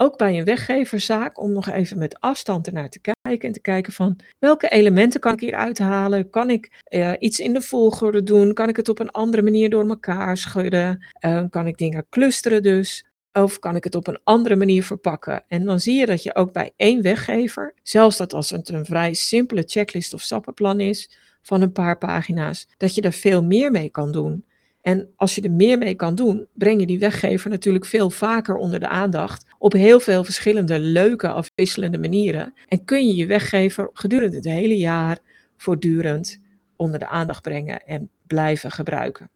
ook 0.00 0.16
bij 0.16 0.38
een 0.38 0.44
weggeverzaak 0.44 1.40
om 1.40 1.52
nog 1.52 1.68
even 1.68 1.98
met 1.98 2.20
afstand 2.20 2.66
ernaar 2.66 2.88
te 2.88 3.00
kijken 3.00 3.48
en 3.48 3.52
te 3.52 3.60
kijken 3.60 3.92
van 3.92 4.18
welke 4.38 4.68
elementen 4.68 5.20
kan 5.20 5.32
ik 5.32 5.40
hier 5.40 5.54
uithalen? 5.54 6.30
Kan 6.30 6.50
ik 6.50 6.82
uh, 6.88 7.12
iets 7.18 7.38
in 7.38 7.52
de 7.52 7.62
volgorde 7.62 8.22
doen? 8.22 8.54
Kan 8.54 8.68
ik 8.68 8.76
het 8.76 8.88
op 8.88 8.98
een 8.98 9.10
andere 9.10 9.42
manier 9.42 9.70
door 9.70 9.88
elkaar 9.88 10.36
schudden? 10.36 11.06
Uh, 11.24 11.44
kan 11.50 11.66
ik 11.66 11.78
dingen 11.78 12.06
clusteren 12.10 12.62
dus? 12.62 13.06
Of 13.32 13.58
kan 13.58 13.76
ik 13.76 13.84
het 13.84 13.94
op 13.94 14.06
een 14.06 14.20
andere 14.24 14.56
manier 14.56 14.84
verpakken? 14.84 15.44
En 15.48 15.64
dan 15.64 15.80
zie 15.80 15.98
je 15.98 16.06
dat 16.06 16.22
je 16.22 16.34
ook 16.34 16.52
bij 16.52 16.72
één 16.76 17.02
weggever, 17.02 17.74
zelfs 17.82 18.16
dat 18.16 18.32
als 18.32 18.50
het 18.50 18.68
een 18.68 18.84
vrij 18.84 19.14
simpele 19.14 19.62
checklist 19.66 20.14
of 20.14 20.22
stappenplan 20.22 20.80
is 20.80 21.10
van 21.42 21.62
een 21.62 21.72
paar 21.72 21.98
pagina's, 21.98 22.68
dat 22.76 22.94
je 22.94 23.00
daar 23.00 23.12
veel 23.12 23.44
meer 23.44 23.70
mee 23.70 23.90
kan 23.90 24.12
doen. 24.12 24.44
En 24.80 25.12
als 25.16 25.34
je 25.34 25.42
er 25.42 25.50
meer 25.50 25.78
mee 25.78 25.94
kan 25.94 26.14
doen, 26.14 26.46
breng 26.52 26.80
je 26.80 26.86
die 26.86 26.98
weggever 26.98 27.50
natuurlijk 27.50 27.84
veel 27.84 28.10
vaker 28.10 28.56
onder 28.56 28.80
de 28.80 28.88
aandacht. 28.88 29.46
Op 29.58 29.72
heel 29.72 30.00
veel 30.00 30.24
verschillende 30.24 30.78
leuke, 30.78 31.28
afwisselende 31.28 31.98
manieren. 31.98 32.54
En 32.68 32.84
kun 32.84 33.06
je 33.06 33.14
je 33.14 33.26
weggever 33.26 33.90
gedurende 33.92 34.36
het 34.36 34.44
hele 34.44 34.78
jaar 34.78 35.18
voortdurend 35.56 36.40
onder 36.76 36.98
de 36.98 37.08
aandacht 37.08 37.42
brengen 37.42 37.86
en 37.86 38.10
blijven 38.26 38.70
gebruiken. 38.70 39.30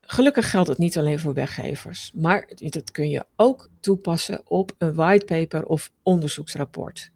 gelukkig 0.00 0.50
geldt 0.50 0.68
het 0.68 0.78
niet 0.78 0.98
alleen 0.98 1.18
voor 1.18 1.34
weggevers, 1.34 2.12
maar 2.14 2.48
dat 2.56 2.90
kun 2.90 3.10
je 3.10 3.24
ook 3.36 3.68
toepassen 3.80 4.40
op 4.44 4.74
een 4.78 4.94
whitepaper 4.94 5.64
of 5.64 5.90
onderzoeksrapport. 6.02 7.10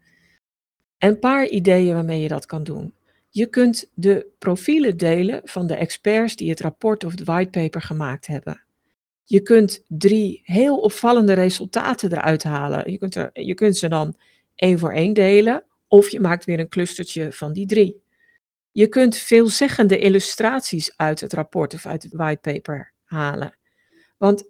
Een 0.99 1.19
paar 1.19 1.47
ideeën 1.47 1.95
waarmee 1.95 2.21
je 2.21 2.29
dat 2.29 2.47
kan 2.47 2.65
doen. 2.65 2.95
Je 3.33 3.47
kunt 3.47 3.91
de 3.95 4.27
profielen 4.39 4.97
delen 4.97 5.41
van 5.45 5.67
de 5.67 5.75
experts 5.75 6.37
die 6.37 6.51
het 6.51 6.61
rapport 6.61 7.05
of 7.05 7.11
het 7.11 7.25
whitepaper 7.25 7.83
gemaakt 7.83 8.27
hebben. 8.27 8.65
Je 9.25 9.41
kunt 9.41 9.85
drie 9.89 10.41
heel 10.45 10.79
opvallende 10.79 11.33
resultaten 11.33 12.13
eruit 12.13 12.43
halen. 12.43 12.91
Je 12.91 12.99
kunt, 12.99 13.15
je 13.33 13.55
kunt 13.55 13.77
ze 13.77 13.89
dan 13.89 14.17
één 14.55 14.79
voor 14.79 14.93
één 14.93 15.13
delen, 15.13 15.65
of 15.87 16.09
je 16.09 16.21
maakt 16.21 16.45
weer 16.45 16.59
een 16.61 16.69
clustertje 16.69 17.33
van 17.33 17.53
die 17.53 17.67
drie. 17.67 18.03
Je 18.73 18.89
kunt 18.89 19.17
veelzeggende 19.17 19.99
illustraties 19.99 20.97
uit 20.97 21.21
het 21.21 21.33
rapport 21.33 21.75
of 21.75 21.87
uit 21.87 22.03
het 22.03 22.13
whitepaper 22.13 22.93
halen. 23.05 23.57
Want, 24.17 24.45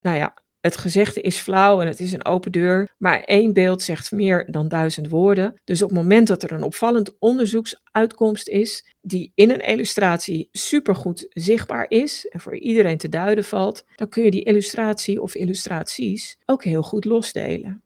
nou 0.00 0.16
ja, 0.16 0.34
het 0.60 0.76
gezegde 0.76 1.20
is 1.20 1.38
flauw 1.38 1.80
en 1.80 1.86
het 1.86 2.00
is 2.00 2.12
een 2.12 2.24
open 2.24 2.52
deur, 2.52 2.88
maar 2.98 3.20
één 3.20 3.52
beeld 3.52 3.82
zegt 3.82 4.12
meer 4.12 4.46
dan 4.50 4.68
duizend 4.68 5.08
woorden. 5.08 5.60
Dus 5.64 5.82
op 5.82 5.88
het 5.88 5.98
moment 5.98 6.26
dat 6.26 6.42
er 6.42 6.52
een 6.52 6.62
opvallend 6.62 7.18
onderzoeksuitkomst 7.18 8.48
is, 8.48 8.94
die 9.00 9.32
in 9.34 9.50
een 9.50 9.66
illustratie 9.66 10.48
supergoed 10.52 11.26
zichtbaar 11.28 11.86
is 11.88 12.26
en 12.28 12.40
voor 12.40 12.56
iedereen 12.56 12.98
te 12.98 13.08
duiden 13.08 13.44
valt, 13.44 13.84
dan 13.94 14.08
kun 14.08 14.24
je 14.24 14.30
die 14.30 14.44
illustratie 14.44 15.22
of 15.22 15.34
illustraties 15.34 16.38
ook 16.46 16.64
heel 16.64 16.82
goed 16.82 17.04
losdelen. 17.04 17.82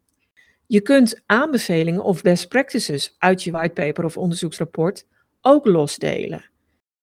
Je 0.67 0.81
kunt 0.81 1.21
aanbevelingen 1.27 2.03
of 2.03 2.23
best 2.23 2.49
practices 2.49 3.15
uit 3.19 3.43
je 3.43 3.51
whitepaper 3.51 4.05
of 4.05 4.17
onderzoeksrapport 4.17 5.07
ook 5.41 5.67
losdelen. 5.67 6.45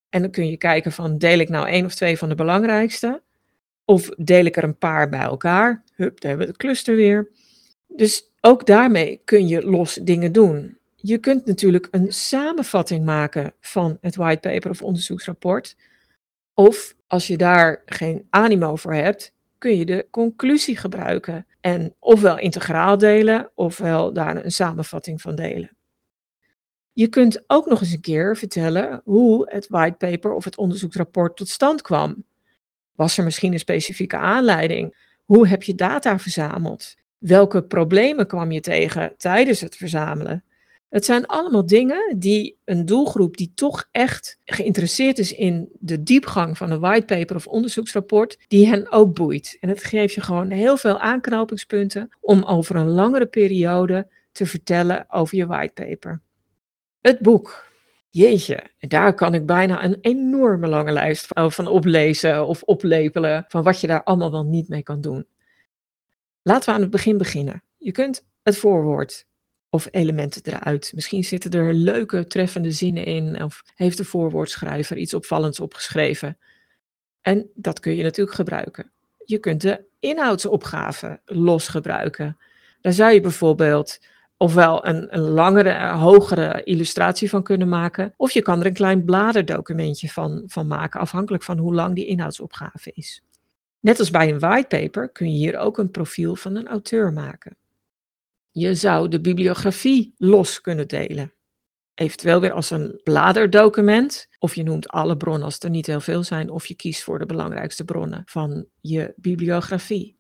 En 0.10 0.22
dan 0.22 0.32
kun 0.32 0.50
je 0.50 0.58
kijken 0.58 0.92
van 0.92 1.18
deel 1.18 1.40
ik 1.40 1.50
nou 1.50 1.68
één 1.68 1.86
of 1.86 1.96
twee 1.96 2.18
van 2.18 2.30
de 2.30 2.36
belangrijkste? 2.36 3.22
Of 3.92 4.10
deel 4.18 4.46
ik 4.46 4.58
er 4.58 4.64
een 4.64 4.78
paar 4.78 5.10
bij 5.10 5.20
elkaar? 5.20 5.84
Hup, 5.96 6.20
daar 6.22 6.30
hebben 6.30 6.48
we 6.48 6.54
het 6.54 6.62
cluster 6.62 6.96
weer. 6.96 7.32
Dus 7.88 8.32
ook 8.42 8.66
daarmee 8.66 9.22
kun 9.26 9.48
je 9.48 9.66
los 9.66 9.94
dingen 9.94 10.32
doen. 10.32 10.78
Je 10.96 11.18
kunt 11.18 11.46
natuurlijk 11.46 11.88
een 11.92 12.14
samenvatting 12.14 13.06
maken 13.06 13.54
van 13.60 13.98
het 14.02 14.16
whitepaper 14.16 14.70
of 14.70 14.82
onderzoeksrapport. 14.82 15.76
Of 16.54 16.96
als 17.08 17.28
je 17.28 17.38
daar 17.38 17.82
geen 17.86 18.28
animo 18.30 18.76
voor 18.76 18.94
hebt, 18.94 19.34
kun 19.58 19.78
je 19.78 19.86
de 19.86 20.08
conclusie 20.12 20.78
gebruiken. 20.78 21.48
En 21.62 21.96
ofwel 22.00 22.40
integraal 22.40 22.98
delen, 22.98 23.52
ofwel 23.56 24.14
daar 24.14 24.46
een 24.46 24.52
samenvatting 24.52 25.22
van 25.22 25.36
delen. 25.36 25.78
Je 26.94 27.08
kunt 27.08 27.44
ook 27.48 27.66
nog 27.66 27.82
eens 27.82 27.92
een 27.94 28.02
keer 28.02 28.38
vertellen 28.38 29.02
hoe 29.04 29.50
het 29.50 29.68
whitepaper 29.68 30.34
of 30.34 30.44
het 30.44 30.58
onderzoeksrapport 30.58 31.38
tot 31.38 31.50
stand 31.50 31.82
kwam. 31.82 32.24
Was 32.96 33.18
er 33.18 33.24
misschien 33.24 33.54
een 33.54 33.60
specifieke 33.60 34.18
aanleiding? 34.18 35.10
Hoe 35.26 35.48
heb 35.48 35.64
je 35.64 35.76
data 35.76 36.20
verzameld? 36.20 36.96
Welke 37.18 37.64
problemen 37.64 38.28
kwam 38.28 38.52
je 38.52 38.60
tegen 38.60 39.14
tijdens 39.18 39.62
het 39.62 39.76
verzamelen? 39.76 40.44
Het 40.92 41.06
zijn 41.06 41.26
allemaal 41.26 41.66
dingen 41.66 42.16
die 42.20 42.58
een 42.66 42.86
doelgroep 42.86 43.38
die 43.38 43.52
toch 43.56 43.88
echt 43.92 44.38
geïnteresseerd 44.46 45.20
is 45.20 45.34
in 45.34 45.70
de 45.80 46.04
diepgang 46.04 46.58
van 46.58 46.72
een 46.72 46.80
whitepaper 46.80 47.36
of 47.36 47.48
onderzoeksrapport, 47.48 48.38
die 48.48 48.68
hen 48.68 48.92
ook 48.92 49.14
boeit. 49.14 49.58
En 49.60 49.70
het 49.70 49.84
geeft 49.84 50.14
je 50.14 50.22
gewoon 50.22 50.50
heel 50.50 50.78
veel 50.78 51.00
aanknopingspunten 51.00 52.10
om 52.22 52.44
over 52.44 52.76
een 52.76 52.90
langere 52.90 53.26
periode 53.26 54.08
te 54.32 54.46
vertellen 54.46 55.06
over 55.10 55.38
je 55.38 55.46
whitepaper. 55.46 56.22
Het 57.02 57.20
boek. 57.20 57.71
Jeetje, 58.14 58.64
daar 58.80 59.14
kan 59.14 59.34
ik 59.34 59.46
bijna 59.46 59.84
een 59.84 59.98
enorme 60.02 60.68
lange 60.68 60.92
lijst 60.92 61.28
van 61.30 61.68
oplezen 61.68 62.48
of 62.48 62.64
oplepelen 62.64 63.46
van 63.48 63.64
wat 63.64 63.82
je 63.82 63.88
daar 63.88 64.04
allemaal 64.04 64.32
wel 64.32 64.44
niet 64.44 64.68
mee 64.68 64.84
kan 64.84 65.02
doen. 65.02 65.28
Laten 66.42 66.70
we 66.70 66.76
aan 66.76 66.82
het 66.82 66.90
begin 66.90 67.18
beginnen. 67.18 67.64
Je 67.78 67.92
kunt 67.92 68.26
het 68.44 68.58
voorwoord 68.58 69.28
of 69.70 69.88
elementen 69.92 70.42
eruit. 70.44 70.92
Misschien 70.96 71.24
zitten 71.24 71.52
er 71.52 71.74
leuke, 71.74 72.28
treffende 72.28 72.72
zinnen 72.72 73.06
in 73.06 73.44
of 73.44 73.62
heeft 73.76 73.98
de 73.98 74.06
voorwoordschrijver 74.06 74.98
iets 74.98 75.14
opvallends 75.14 75.60
opgeschreven. 75.60 76.38
En 77.22 77.50
dat 77.56 77.80
kun 77.80 77.96
je 77.96 78.04
natuurlijk 78.04 78.36
gebruiken. 78.36 78.92
Je 79.26 79.38
kunt 79.38 79.62
de 79.62 79.86
inhoudsopgave 80.00 81.22
los 81.26 81.68
gebruiken. 81.68 82.38
Daar 82.82 82.94
zou 82.94 83.14
je 83.14 83.22
bijvoorbeeld 83.22 84.00
ofwel 84.42 84.86
een, 84.88 85.16
een 85.16 85.30
langere, 85.30 85.70
eh, 85.70 86.02
hogere 86.02 86.64
illustratie 86.64 87.30
van 87.30 87.44
kunnen 87.44 87.70
maken, 87.70 88.14
of 88.18 88.32
je 88.32 88.42
kan 88.42 88.60
er 88.60 88.66
een 88.66 88.74
klein 88.74 89.06
bladerdocumentje 89.06 90.10
van, 90.10 90.44
van 90.46 90.68
maken, 90.68 91.00
afhankelijk 91.00 91.44
van 91.44 91.58
hoe 91.58 91.74
lang 91.74 91.96
die 91.96 92.06
inhoudsopgave 92.06 92.92
is. 92.94 93.24
Net 93.80 94.00
als 94.00 94.10
bij 94.10 94.30
een 94.30 94.40
whitepaper 94.40 95.10
kun 95.10 95.32
je 95.32 95.38
hier 95.38 95.58
ook 95.58 95.78
een 95.78 95.92
profiel 95.92 96.36
van 96.36 96.56
een 96.56 96.68
auteur 96.68 97.14
maken. 97.14 97.56
Je 98.52 98.76
zou 98.76 99.08
de 99.08 99.22
bibliografie 99.22 100.14
los 100.18 100.62
kunnen 100.62 100.88
delen. 100.88 101.34
Eventueel 101.94 102.42
weer 102.42 102.54
als 102.54 102.70
een 102.70 103.00
bladerdocument, 103.04 104.28
of 104.40 104.56
je 104.56 104.64
noemt 104.64 104.88
alle 104.88 105.18
bronnen 105.18 105.44
als 105.44 105.60
er 105.60 105.70
niet 105.70 105.88
heel 105.88 106.02
veel 106.02 106.24
zijn, 106.24 106.50
of 106.50 106.66
je 106.66 106.76
kiest 106.76 107.04
voor 107.04 107.20
de 107.20 107.26
belangrijkste 107.26 107.86
bronnen 107.86 108.22
van 108.26 108.66
je 108.80 109.14
bibliografie. 109.16 110.18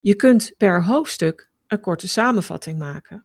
Je 0.00 0.14
kunt 0.14 0.54
per 0.56 0.84
hoofdstuk 0.84 1.50
een 1.66 1.80
korte 1.80 2.08
samenvatting 2.08 2.78
maken. 2.78 3.24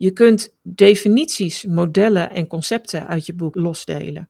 Je 0.00 0.10
kunt 0.10 0.54
definities, 0.62 1.64
modellen 1.64 2.30
en 2.30 2.46
concepten 2.46 3.06
uit 3.06 3.26
je 3.26 3.34
boek 3.34 3.54
losdelen. 3.54 4.28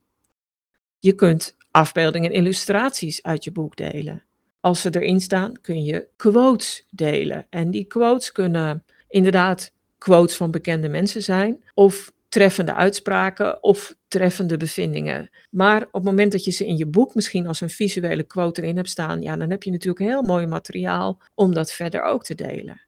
Je 0.99 1.13
kunt 1.13 1.57
afbeeldingen 1.71 2.31
en 2.31 2.37
illustraties 2.37 3.23
uit 3.23 3.45
je 3.45 3.53
boek 3.53 3.77
delen. 3.77 4.23
Als 4.61 4.81
ze 4.81 4.95
erin 4.95 5.21
staan, 5.21 5.61
kun 5.61 5.85
je 5.85 6.09
quotes 6.17 6.87
delen. 6.91 7.47
En 7.51 7.71
die 7.71 7.85
quotes 7.85 8.33
kunnen 8.33 8.85
inderdaad 9.09 9.73
quotes 9.99 10.37
van 10.37 10.51
bekende 10.51 10.89
mensen 10.89 11.23
zijn, 11.23 11.65
of 11.75 12.13
treffende 12.29 12.75
uitspraken 12.75 13.63
of 13.63 13.95
treffende 14.09 14.57
bevindingen. 14.57 15.31
Maar 15.51 15.83
op 15.83 15.93
het 15.93 16.05
moment 16.05 16.33
dat 16.33 16.45
je 16.45 16.51
ze 16.51 16.67
in 16.67 16.77
je 16.77 16.87
boek 16.87 17.15
misschien 17.15 17.47
als 17.47 17.61
een 17.61 17.71
visuele 17.71 18.23
quote 18.23 18.63
erin 18.63 18.77
hebt 18.77 18.91
staan, 18.91 19.23
ja, 19.23 19.37
dan 19.37 19.51
heb 19.51 19.63
je 19.63 19.71
natuurlijk 19.71 20.05
heel 20.05 20.23
mooi 20.23 20.47
materiaal 20.47 21.19
om 21.35 21.55
dat 21.55 21.73
verder 21.73 22.03
ook 22.03 22.25
te 22.25 22.35
delen. 22.35 22.81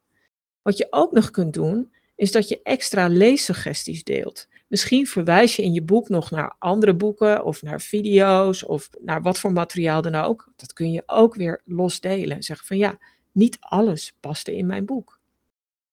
Wat 0.63 0.77
je 0.77 0.87
ook 0.91 1.13
nog 1.13 1.31
kunt 1.31 1.55
doen, 1.55 1.91
is 2.15 2.33
dat 2.33 2.49
je 2.49 2.61
extra 2.63 3.07
leessuggesties 3.09 4.05
deelt. 4.05 4.49
Misschien 4.67 5.07
verwijs 5.07 5.57
je 5.57 5.63
in 5.63 5.73
je 5.73 5.83
boek 5.83 6.09
nog 6.09 6.31
naar 6.31 6.55
andere 6.59 6.95
boeken 6.95 7.45
of 7.45 7.63
naar 7.63 7.81
video's 7.81 8.63
of 8.63 8.89
naar 9.01 9.23
wat 9.23 9.39
voor 9.39 9.53
materiaal 9.53 10.03
dan 10.03 10.15
ook. 10.15 10.53
Dat 10.57 10.73
kun 10.73 10.93
je 10.93 11.03
ook 11.07 11.35
weer 11.35 11.61
los 11.65 12.01
delen. 12.01 12.43
Zeg 12.43 12.67
van 12.67 12.77
ja, 12.77 12.99
niet 13.33 13.57
alles 13.61 14.17
paste 14.21 14.57
in 14.57 14.67
mijn 14.67 14.85
boek. 14.85 15.21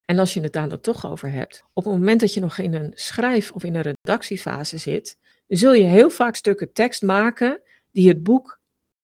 En 0.04 0.18
als 0.18 0.34
je 0.34 0.40
het 0.40 0.52
daar 0.52 0.68
dan 0.68 0.80
toch 0.80 1.06
over 1.10 1.30
hebt, 1.30 1.64
op 1.72 1.84
het 1.84 1.92
moment 1.92 2.20
dat 2.20 2.34
je 2.34 2.40
nog 2.40 2.58
in 2.58 2.74
een 2.74 2.92
schrijf- 2.94 3.52
of 3.52 3.64
in 3.64 3.74
een 3.74 3.82
redactiefase 3.82 4.78
zit, 4.78 5.18
zul 5.46 5.72
je 5.72 5.84
heel 5.84 6.10
vaak 6.10 6.36
stukken 6.36 6.72
tekst 6.72 7.02
maken 7.02 7.60
die 7.90 8.08
het 8.08 8.22
boek 8.22 8.60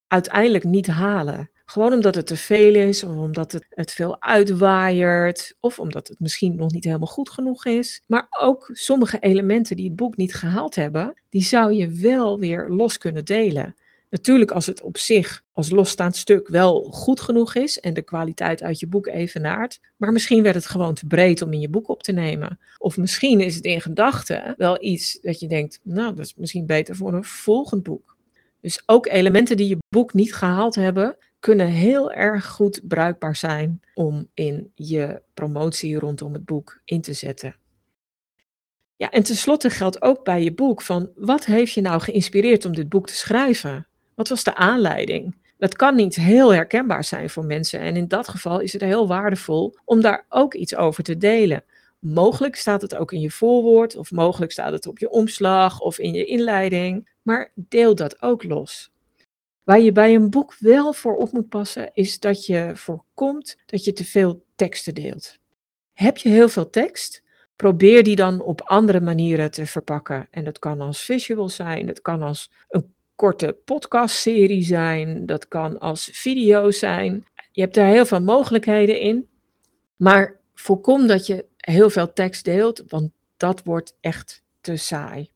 uiteindelijk 0.06 0.64
niet 0.64 0.86
halen. 0.86 1.50
Gewoon 1.66 1.92
omdat 1.92 2.14
het 2.14 2.26
te 2.26 2.36
veel 2.36 2.74
is, 2.74 3.04
of 3.04 3.16
omdat 3.16 3.52
het, 3.52 3.66
het 3.70 3.92
veel 3.92 4.22
uitwaaiert, 4.22 5.56
of 5.60 5.78
omdat 5.78 6.08
het 6.08 6.20
misschien 6.20 6.56
nog 6.56 6.72
niet 6.72 6.84
helemaal 6.84 7.06
goed 7.06 7.30
genoeg 7.30 7.64
is. 7.64 8.02
Maar 8.06 8.26
ook 8.40 8.70
sommige 8.72 9.18
elementen 9.18 9.76
die 9.76 9.86
het 9.86 9.96
boek 9.96 10.16
niet 10.16 10.34
gehaald 10.34 10.74
hebben, 10.74 11.22
die 11.28 11.42
zou 11.42 11.72
je 11.72 11.88
wel 11.88 12.38
weer 12.38 12.68
los 12.68 12.98
kunnen 12.98 13.24
delen. 13.24 13.74
Natuurlijk 14.10 14.50
als 14.50 14.66
het 14.66 14.82
op 14.82 14.98
zich 14.98 15.42
als 15.52 15.70
losstaand 15.70 16.16
stuk 16.16 16.48
wel 16.48 16.82
goed 16.82 17.20
genoeg 17.20 17.54
is 17.54 17.80
en 17.80 17.94
de 17.94 18.02
kwaliteit 18.02 18.62
uit 18.62 18.80
je 18.80 18.86
boek 18.86 19.06
evenaart, 19.06 19.80
maar 19.96 20.12
misschien 20.12 20.42
werd 20.42 20.54
het 20.54 20.66
gewoon 20.66 20.94
te 20.94 21.06
breed 21.06 21.42
om 21.42 21.52
in 21.52 21.60
je 21.60 21.68
boek 21.68 21.88
op 21.88 22.02
te 22.02 22.12
nemen. 22.12 22.58
Of 22.78 22.96
misschien 22.96 23.40
is 23.40 23.54
het 23.54 23.64
in 23.64 23.80
gedachten 23.80 24.54
wel 24.56 24.84
iets 24.84 25.18
dat 25.22 25.40
je 25.40 25.48
denkt, 25.48 25.80
nou 25.82 26.14
dat 26.14 26.24
is 26.24 26.34
misschien 26.36 26.66
beter 26.66 26.96
voor 26.96 27.14
een 27.14 27.24
volgend 27.24 27.82
boek. 27.82 28.16
Dus 28.60 28.82
ook 28.86 29.06
elementen 29.06 29.56
die 29.56 29.68
je 29.68 29.78
boek 29.88 30.14
niet 30.14 30.34
gehaald 30.34 30.74
hebben, 30.74 31.16
kunnen 31.40 31.66
heel 31.66 32.12
erg 32.12 32.46
goed 32.46 32.80
bruikbaar 32.88 33.36
zijn 33.36 33.80
om 33.94 34.28
in 34.34 34.72
je 34.74 35.22
promotie 35.34 35.98
rondom 35.98 36.32
het 36.32 36.44
boek 36.44 36.80
in 36.84 37.00
te 37.00 37.12
zetten. 37.12 37.56
Ja, 38.96 39.10
en 39.10 39.22
tenslotte 39.22 39.70
geldt 39.70 40.02
ook 40.02 40.24
bij 40.24 40.42
je 40.42 40.54
boek 40.54 40.82
van 40.82 41.10
wat 41.14 41.44
heeft 41.44 41.72
je 41.72 41.80
nou 41.80 42.00
geïnspireerd 42.00 42.64
om 42.64 42.74
dit 42.74 42.88
boek 42.88 43.06
te 43.06 43.14
schrijven? 43.14 43.86
Wat 44.14 44.28
was 44.28 44.44
de 44.44 44.54
aanleiding? 44.54 45.36
Dat 45.58 45.76
kan 45.76 45.94
niet 45.94 46.14
heel 46.14 46.54
herkenbaar 46.54 47.04
zijn 47.04 47.30
voor 47.30 47.44
mensen 47.44 47.80
en 47.80 47.96
in 47.96 48.08
dat 48.08 48.28
geval 48.28 48.60
is 48.60 48.72
het 48.72 48.82
heel 48.82 49.06
waardevol 49.06 49.76
om 49.84 50.00
daar 50.00 50.26
ook 50.28 50.54
iets 50.54 50.74
over 50.74 51.02
te 51.02 51.16
delen. 51.16 51.64
Mogelijk 51.98 52.56
staat 52.56 52.82
het 52.82 52.96
ook 52.96 53.12
in 53.12 53.20
je 53.20 53.30
voorwoord 53.30 53.96
of 53.96 54.10
mogelijk 54.10 54.52
staat 54.52 54.72
het 54.72 54.86
op 54.86 54.98
je 54.98 55.10
omslag 55.10 55.80
of 55.80 55.98
in 55.98 56.12
je 56.12 56.24
inleiding, 56.24 57.08
maar 57.22 57.52
deel 57.54 57.94
dat 57.94 58.22
ook 58.22 58.44
los. 58.44 58.90
Waar 59.66 59.80
je 59.80 59.92
bij 59.92 60.14
een 60.14 60.30
boek 60.30 60.54
wel 60.58 60.92
voor 60.92 61.16
op 61.16 61.32
moet 61.32 61.48
passen, 61.48 61.90
is 61.94 62.18
dat 62.20 62.46
je 62.46 62.70
voorkomt 62.74 63.58
dat 63.66 63.84
je 63.84 63.92
te 63.92 64.04
veel 64.04 64.44
teksten 64.54 64.94
deelt. 64.94 65.38
Heb 65.92 66.16
je 66.16 66.28
heel 66.28 66.48
veel 66.48 66.70
tekst? 66.70 67.22
Probeer 67.56 68.02
die 68.02 68.16
dan 68.16 68.40
op 68.40 68.60
andere 68.60 69.00
manieren 69.00 69.50
te 69.50 69.66
verpakken. 69.66 70.28
En 70.30 70.44
dat 70.44 70.58
kan 70.58 70.80
als 70.80 71.02
visual 71.02 71.48
zijn, 71.48 71.88
het 71.88 72.00
kan 72.00 72.22
als 72.22 72.50
een 72.68 72.94
korte 73.14 73.56
podcastserie 73.64 74.62
zijn, 74.62 75.26
dat 75.26 75.48
kan 75.48 75.78
als 75.78 76.08
video 76.12 76.70
zijn. 76.70 77.26
Je 77.52 77.60
hebt 77.60 77.74
daar 77.74 77.90
heel 77.90 78.06
veel 78.06 78.22
mogelijkheden 78.22 79.00
in. 79.00 79.28
Maar 79.96 80.40
voorkom 80.54 81.06
dat 81.06 81.26
je 81.26 81.44
heel 81.56 81.90
veel 81.90 82.12
tekst 82.12 82.44
deelt, 82.44 82.82
want 82.88 83.10
dat 83.36 83.62
wordt 83.64 83.96
echt 84.00 84.42
te 84.60 84.76
saai. 84.76 85.30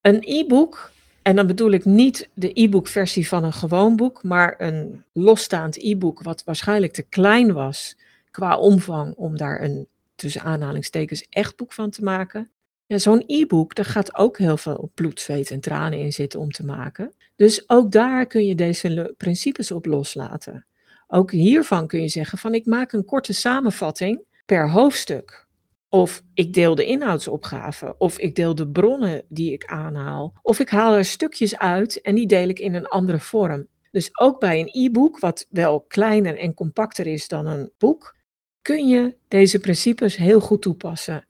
Een 0.00 0.20
e-book, 0.20 0.90
en 1.22 1.36
dan 1.36 1.46
bedoel 1.46 1.70
ik 1.70 1.84
niet 1.84 2.28
de 2.34 2.60
e-book 2.60 2.88
versie 2.88 3.28
van 3.28 3.44
een 3.44 3.52
gewoon 3.52 3.96
boek, 3.96 4.22
maar 4.22 4.54
een 4.58 5.04
losstaand 5.12 5.76
e-book 5.76 6.22
wat 6.22 6.44
waarschijnlijk 6.44 6.92
te 6.92 7.02
klein 7.02 7.52
was 7.52 7.96
qua 8.30 8.58
omvang 8.58 9.14
om 9.14 9.36
daar 9.36 9.62
een 9.62 9.88
tussen 10.14 10.42
aanhalingstekens 10.42 11.26
echt 11.30 11.56
boek 11.56 11.72
van 11.72 11.90
te 11.90 12.02
maken. 12.02 12.50
Ja, 12.86 12.98
zo'n 12.98 13.24
e-book, 13.26 13.74
daar 13.74 13.84
gaat 13.84 14.16
ook 14.16 14.38
heel 14.38 14.56
veel 14.56 14.90
bloed, 14.94 15.20
zweet 15.20 15.50
en 15.50 15.60
tranen 15.60 15.98
in 15.98 16.12
zitten 16.12 16.40
om 16.40 16.50
te 16.50 16.64
maken. 16.64 17.14
Dus 17.36 17.68
ook 17.68 17.92
daar 17.92 18.26
kun 18.26 18.46
je 18.46 18.54
deze 18.54 19.14
principes 19.16 19.70
op 19.70 19.86
loslaten. 19.86 20.66
Ook 21.06 21.30
hiervan 21.30 21.86
kun 21.86 22.00
je 22.00 22.08
zeggen 22.08 22.38
van 22.38 22.54
ik 22.54 22.66
maak 22.66 22.92
een 22.92 23.04
korte 23.04 23.32
samenvatting 23.32 24.20
per 24.46 24.70
hoofdstuk. 24.70 25.46
Of 25.92 26.22
ik 26.34 26.54
deel 26.54 26.74
de 26.74 26.84
inhoudsopgave. 26.84 27.94
Of 27.98 28.18
ik 28.18 28.34
deel 28.34 28.54
de 28.54 28.68
bronnen 28.68 29.24
die 29.28 29.52
ik 29.52 29.64
aanhaal. 29.64 30.38
Of 30.42 30.58
ik 30.58 30.68
haal 30.68 30.94
er 30.94 31.04
stukjes 31.04 31.58
uit 31.58 32.00
en 32.00 32.14
die 32.14 32.26
deel 32.26 32.48
ik 32.48 32.58
in 32.58 32.74
een 32.74 32.86
andere 32.86 33.18
vorm. 33.18 33.66
Dus 33.90 34.18
ook 34.18 34.40
bij 34.40 34.60
een 34.60 34.84
e-book, 34.84 35.18
wat 35.18 35.46
wel 35.50 35.80
kleiner 35.80 36.38
en 36.38 36.54
compacter 36.54 37.06
is 37.06 37.28
dan 37.28 37.46
een 37.46 37.70
boek, 37.78 38.16
kun 38.62 38.88
je 38.88 39.16
deze 39.28 39.58
principes 39.58 40.16
heel 40.16 40.40
goed 40.40 40.62
toepassen. 40.62 41.26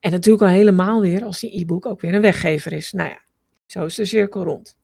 En 0.00 0.10
natuurlijk 0.10 0.42
al 0.42 0.48
helemaal 0.48 1.00
weer 1.00 1.24
als 1.24 1.40
die 1.40 1.60
e-book 1.60 1.86
ook 1.86 2.00
weer 2.00 2.14
een 2.14 2.20
weggever 2.20 2.72
is. 2.72 2.92
Nou 2.92 3.08
ja, 3.08 3.20
zo 3.66 3.84
is 3.84 3.94
de 3.94 4.04
cirkel 4.04 4.44
rond. 4.44 4.76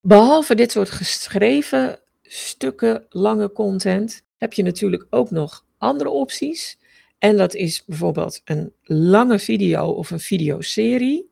Behalve 0.00 0.54
dit 0.54 0.70
soort 0.70 0.90
geschreven 0.90 2.00
stukken, 2.22 3.06
lange 3.08 3.52
content, 3.52 4.22
heb 4.36 4.52
je 4.52 4.62
natuurlijk 4.62 5.06
ook 5.10 5.30
nog 5.30 5.66
andere 5.78 6.10
opties. 6.10 6.78
En 7.18 7.36
dat 7.36 7.54
is 7.54 7.84
bijvoorbeeld 7.86 8.40
een 8.44 8.72
lange 8.82 9.38
video 9.38 9.86
of 9.86 10.10
een 10.10 10.20
videoserie 10.20 11.30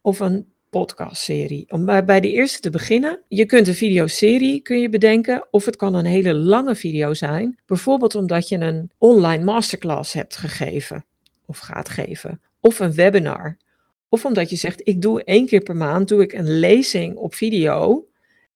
of 0.00 0.20
een 0.20 0.52
podcastserie. 0.70 1.64
Om 1.68 1.84
bij 1.84 2.20
de 2.20 2.32
eerste 2.32 2.60
te 2.60 2.70
beginnen, 2.70 3.20
je 3.28 3.46
kunt 3.46 3.68
een 3.68 3.74
videoserie 3.74 4.60
kun 4.60 4.80
je 4.80 4.88
bedenken 4.88 5.46
of 5.50 5.64
het 5.64 5.76
kan 5.76 5.94
een 5.94 6.04
hele 6.04 6.34
lange 6.34 6.74
video 6.74 7.14
zijn. 7.14 7.58
Bijvoorbeeld 7.66 8.14
omdat 8.14 8.48
je 8.48 8.58
een 8.58 8.90
online 8.98 9.44
masterclass 9.44 10.12
hebt 10.12 10.36
gegeven 10.36 11.04
of 11.46 11.58
gaat 11.58 11.88
geven 11.88 12.40
of 12.60 12.80
een 12.80 12.92
webinar. 12.92 13.56
Of 14.08 14.24
omdat 14.24 14.50
je 14.50 14.56
zegt, 14.56 14.80
ik 14.88 15.02
doe 15.02 15.24
één 15.24 15.46
keer 15.46 15.62
per 15.62 15.76
maand 15.76 16.08
doe 16.08 16.22
ik 16.22 16.32
een 16.32 16.58
lezing 16.58 17.16
op 17.16 17.34
video 17.34 18.06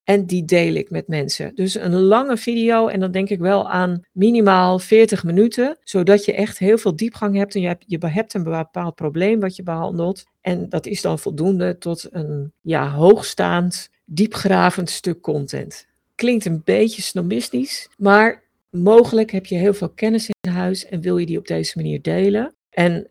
en 0.09 0.25
die 0.25 0.45
deel 0.45 0.73
ik 0.73 0.89
met 0.89 1.07
mensen. 1.07 1.55
Dus 1.55 1.75
een 1.75 1.95
lange 1.95 2.37
video 2.37 2.87
en 2.87 2.99
dan 2.99 3.11
denk 3.11 3.29
ik 3.29 3.39
wel 3.39 3.69
aan 3.69 4.05
minimaal 4.11 4.79
40 4.79 5.23
minuten, 5.23 5.77
zodat 5.83 6.25
je 6.25 6.33
echt 6.33 6.57
heel 6.57 6.77
veel 6.77 6.95
diepgang 6.95 7.35
hebt 7.35 7.55
en 7.55 7.61
je 7.61 7.67
hebt, 7.67 7.83
je 7.87 7.97
een 8.33 8.43
bepaald 8.43 8.95
probleem 8.95 9.39
wat 9.39 9.55
je 9.55 9.63
behandelt. 9.63 10.23
En 10.41 10.69
dat 10.69 10.85
is 10.85 11.01
dan 11.01 11.19
voldoende 11.19 11.77
tot 11.77 12.07
een 12.11 12.51
ja, 12.61 12.89
hoogstaand, 12.89 13.89
diepgravend 14.05 14.89
stuk 14.89 15.21
content. 15.21 15.87
Klinkt 16.15 16.45
een 16.45 16.61
beetje 16.63 17.01
snobistisch, 17.01 17.89
maar 17.97 18.43
mogelijk 18.69 19.31
heb 19.31 19.45
je 19.45 19.55
heel 19.55 19.73
veel 19.73 19.89
kennis 19.89 20.29
in 20.29 20.51
huis 20.51 20.85
en 20.85 21.01
wil 21.01 21.17
je 21.17 21.25
die 21.25 21.37
op 21.37 21.47
deze 21.47 21.73
manier 21.75 22.01
delen. 22.01 22.53
En 22.69 23.07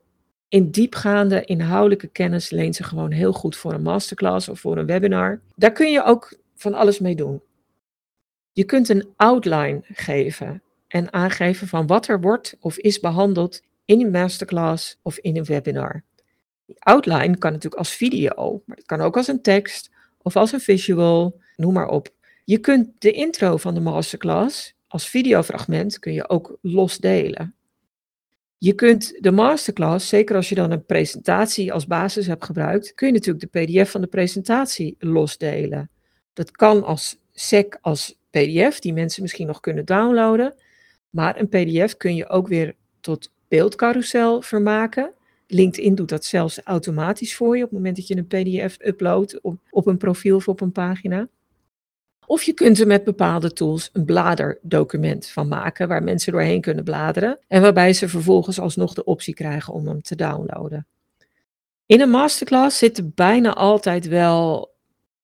in 0.48 0.70
diepgaande 0.70 1.44
inhoudelijke 1.44 2.08
kennis 2.08 2.50
leent 2.50 2.76
ze 2.76 2.84
gewoon 2.84 3.10
heel 3.10 3.32
goed 3.32 3.56
voor 3.56 3.72
een 3.72 3.82
masterclass 3.82 4.48
of 4.48 4.60
voor 4.60 4.78
een 4.78 4.86
webinar. 4.86 5.40
Daar 5.54 5.72
kun 5.72 5.90
je 5.90 6.04
ook 6.04 6.36
van 6.58 6.74
alles 6.74 6.98
mee 6.98 7.14
doen. 7.14 7.42
Je 8.52 8.64
kunt 8.64 8.88
een 8.88 9.08
outline 9.16 9.80
geven 9.82 10.62
en 10.88 11.12
aangeven 11.12 11.68
van 11.68 11.86
wat 11.86 12.08
er 12.08 12.20
wordt 12.20 12.56
of 12.60 12.78
is 12.78 13.00
behandeld 13.00 13.62
in 13.84 14.00
een 14.00 14.10
masterclass 14.10 14.98
of 15.02 15.18
in 15.18 15.36
een 15.36 15.44
webinar. 15.44 16.02
Die 16.66 16.76
outline 16.78 17.38
kan 17.38 17.52
natuurlijk 17.52 17.80
als 17.80 17.94
video, 17.94 18.62
maar 18.66 18.76
het 18.76 18.86
kan 18.86 19.00
ook 19.00 19.16
als 19.16 19.28
een 19.28 19.42
tekst 19.42 19.90
of 20.22 20.36
als 20.36 20.52
een 20.52 20.60
visual, 20.60 21.40
noem 21.56 21.72
maar 21.72 21.88
op. 21.88 22.08
Je 22.44 22.58
kunt 22.58 23.00
de 23.00 23.12
intro 23.12 23.56
van 23.56 23.74
de 23.74 23.80
masterclass 23.80 24.74
als 24.86 25.08
videofragment 25.08 25.98
kun 25.98 26.12
je 26.12 26.28
ook 26.28 26.58
los 26.62 26.98
delen. 26.98 27.54
Je 28.58 28.74
kunt 28.74 29.22
de 29.22 29.30
masterclass, 29.30 30.08
zeker 30.08 30.36
als 30.36 30.48
je 30.48 30.54
dan 30.54 30.70
een 30.70 30.84
presentatie 30.84 31.72
als 31.72 31.86
basis 31.86 32.26
hebt 32.26 32.44
gebruikt, 32.44 32.94
kun 32.94 33.06
je 33.06 33.12
natuurlijk 33.12 33.52
de 33.52 33.60
PDF 33.60 33.90
van 33.90 34.00
de 34.00 34.06
presentatie 34.06 34.96
losdelen. 34.98 35.90
Dat 36.38 36.50
kan 36.50 36.84
als 36.84 37.18
SEC, 37.32 37.78
als 37.80 38.18
PDF, 38.30 38.78
die 38.78 38.92
mensen 38.92 39.22
misschien 39.22 39.46
nog 39.46 39.60
kunnen 39.60 39.84
downloaden. 39.84 40.54
Maar 41.10 41.40
een 41.40 41.48
PDF 41.48 41.96
kun 41.96 42.14
je 42.14 42.28
ook 42.28 42.48
weer 42.48 42.74
tot 43.00 43.30
beeldcarousel 43.48 44.42
vermaken. 44.42 45.12
LinkedIn 45.46 45.94
doet 45.94 46.08
dat 46.08 46.24
zelfs 46.24 46.60
automatisch 46.64 47.36
voor 47.36 47.56
je 47.56 47.62
op 47.62 47.68
het 47.68 47.78
moment 47.78 47.96
dat 47.96 48.06
je 48.06 48.16
een 48.16 48.26
PDF 48.26 48.76
uploadt 48.80 49.40
op, 49.40 49.58
op 49.70 49.86
een 49.86 49.96
profiel 49.96 50.36
of 50.36 50.48
op 50.48 50.60
een 50.60 50.72
pagina. 50.72 51.28
Of 52.26 52.42
je 52.42 52.52
kunt 52.52 52.80
er 52.80 52.86
met 52.86 53.04
bepaalde 53.04 53.52
tools 53.52 53.90
een 53.92 54.04
bladerdocument 54.04 55.26
van 55.26 55.48
maken 55.48 55.88
waar 55.88 56.02
mensen 56.02 56.32
doorheen 56.32 56.60
kunnen 56.60 56.84
bladeren 56.84 57.38
en 57.48 57.62
waarbij 57.62 57.92
ze 57.92 58.08
vervolgens 58.08 58.60
alsnog 58.60 58.94
de 58.94 59.04
optie 59.04 59.34
krijgen 59.34 59.72
om 59.72 59.86
hem 59.86 60.02
te 60.02 60.16
downloaden. 60.16 60.86
In 61.86 62.00
een 62.00 62.10
masterclass 62.10 62.78
zitten 62.78 63.12
bijna 63.14 63.54
altijd 63.54 64.08
wel 64.08 64.76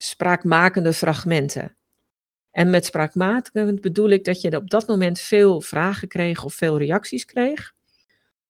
spraakmakende 0.05 0.93
fragmenten. 0.93 1.77
En 2.51 2.71
met 2.71 2.85
spraakmakend 2.85 3.81
bedoel 3.81 4.09
ik 4.09 4.25
dat 4.25 4.41
je 4.41 4.57
op 4.57 4.71
dat 4.71 4.87
moment 4.87 5.21
veel 5.21 5.61
vragen 5.61 6.09
kreeg 6.09 6.45
of 6.45 6.55
veel 6.55 6.79
reacties 6.79 7.25
kreeg. 7.25 7.73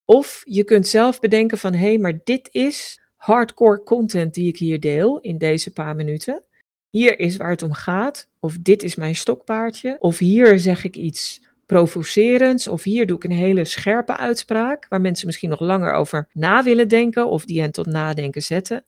Of 0.04 0.42
je 0.44 0.64
kunt 0.64 0.86
zelf 0.86 1.20
bedenken 1.20 1.58
van 1.58 1.72
hé, 1.72 1.86
hey, 1.86 1.98
maar 1.98 2.18
dit 2.24 2.48
is 2.52 3.00
hardcore 3.16 3.82
content 3.82 4.34
die 4.34 4.48
ik 4.48 4.58
hier 4.58 4.80
deel 4.80 5.20
in 5.20 5.38
deze 5.38 5.70
paar 5.70 5.96
minuten. 5.96 6.42
Hier 6.90 7.18
is 7.18 7.36
waar 7.36 7.50
het 7.50 7.62
om 7.62 7.72
gaat. 7.72 8.28
Of 8.40 8.56
dit 8.60 8.82
is 8.82 8.94
mijn 8.94 9.16
stokpaardje. 9.16 9.96
Of 10.00 10.18
hier 10.18 10.58
zeg 10.58 10.84
ik 10.84 10.96
iets 10.96 11.42
provocerends. 11.66 12.68
Of 12.68 12.82
hier 12.82 13.06
doe 13.06 13.16
ik 13.16 13.24
een 13.24 13.30
hele 13.30 13.64
scherpe 13.64 14.16
uitspraak. 14.16 14.86
Waar 14.88 15.00
mensen 15.00 15.26
misschien 15.26 15.50
nog 15.50 15.60
langer 15.60 15.92
over 15.92 16.28
na 16.32 16.62
willen 16.62 16.88
denken. 16.88 17.26
Of 17.26 17.44
die 17.44 17.60
hen 17.60 17.70
tot 17.70 17.86
nadenken 17.86 18.42
zetten. 18.42 18.84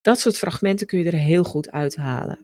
Dat 0.00 0.18
soort 0.18 0.38
fragmenten 0.38 0.86
kun 0.86 0.98
je 0.98 1.04
er 1.10 1.18
heel 1.18 1.44
goed 1.44 1.70
uithalen. 1.70 2.38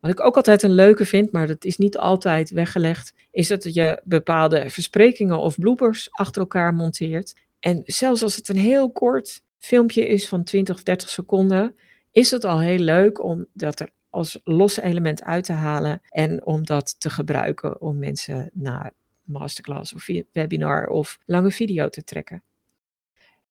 Wat 0.00 0.10
ik 0.10 0.20
ook 0.20 0.36
altijd 0.36 0.62
een 0.62 0.74
leuke 0.74 1.06
vind, 1.06 1.32
maar 1.32 1.46
dat 1.46 1.64
is 1.64 1.76
niet 1.76 1.98
altijd 1.98 2.50
weggelegd, 2.50 3.12
is 3.30 3.48
dat 3.48 3.74
je 3.74 4.00
bepaalde 4.04 4.70
versprekingen 4.70 5.38
of 5.38 5.58
bloopers 5.58 6.08
achter 6.10 6.40
elkaar 6.40 6.74
monteert. 6.74 7.34
En 7.60 7.82
zelfs 7.84 8.22
als 8.22 8.36
het 8.36 8.48
een 8.48 8.56
heel 8.56 8.92
kort 8.92 9.42
filmpje 9.58 10.06
is 10.06 10.28
van 10.28 10.44
20 10.44 10.74
of 10.74 10.82
30 10.82 11.08
seconden, 11.08 11.76
is 12.10 12.30
het 12.30 12.44
al 12.44 12.60
heel 12.60 12.78
leuk 12.78 13.22
om 13.24 13.46
dat 13.52 13.80
er 13.80 13.90
als 14.10 14.40
los 14.44 14.76
element 14.76 15.22
uit 15.22 15.44
te 15.44 15.52
halen 15.52 16.00
en 16.08 16.46
om 16.46 16.64
dat 16.64 17.00
te 17.00 17.10
gebruiken 17.10 17.80
om 17.80 17.98
mensen 17.98 18.50
naar 18.52 18.92
masterclass 19.22 19.94
of 19.94 20.06
webinar 20.32 20.86
of 20.86 21.18
lange 21.24 21.50
video 21.50 21.88
te 21.88 22.04
trekken. 22.04 22.42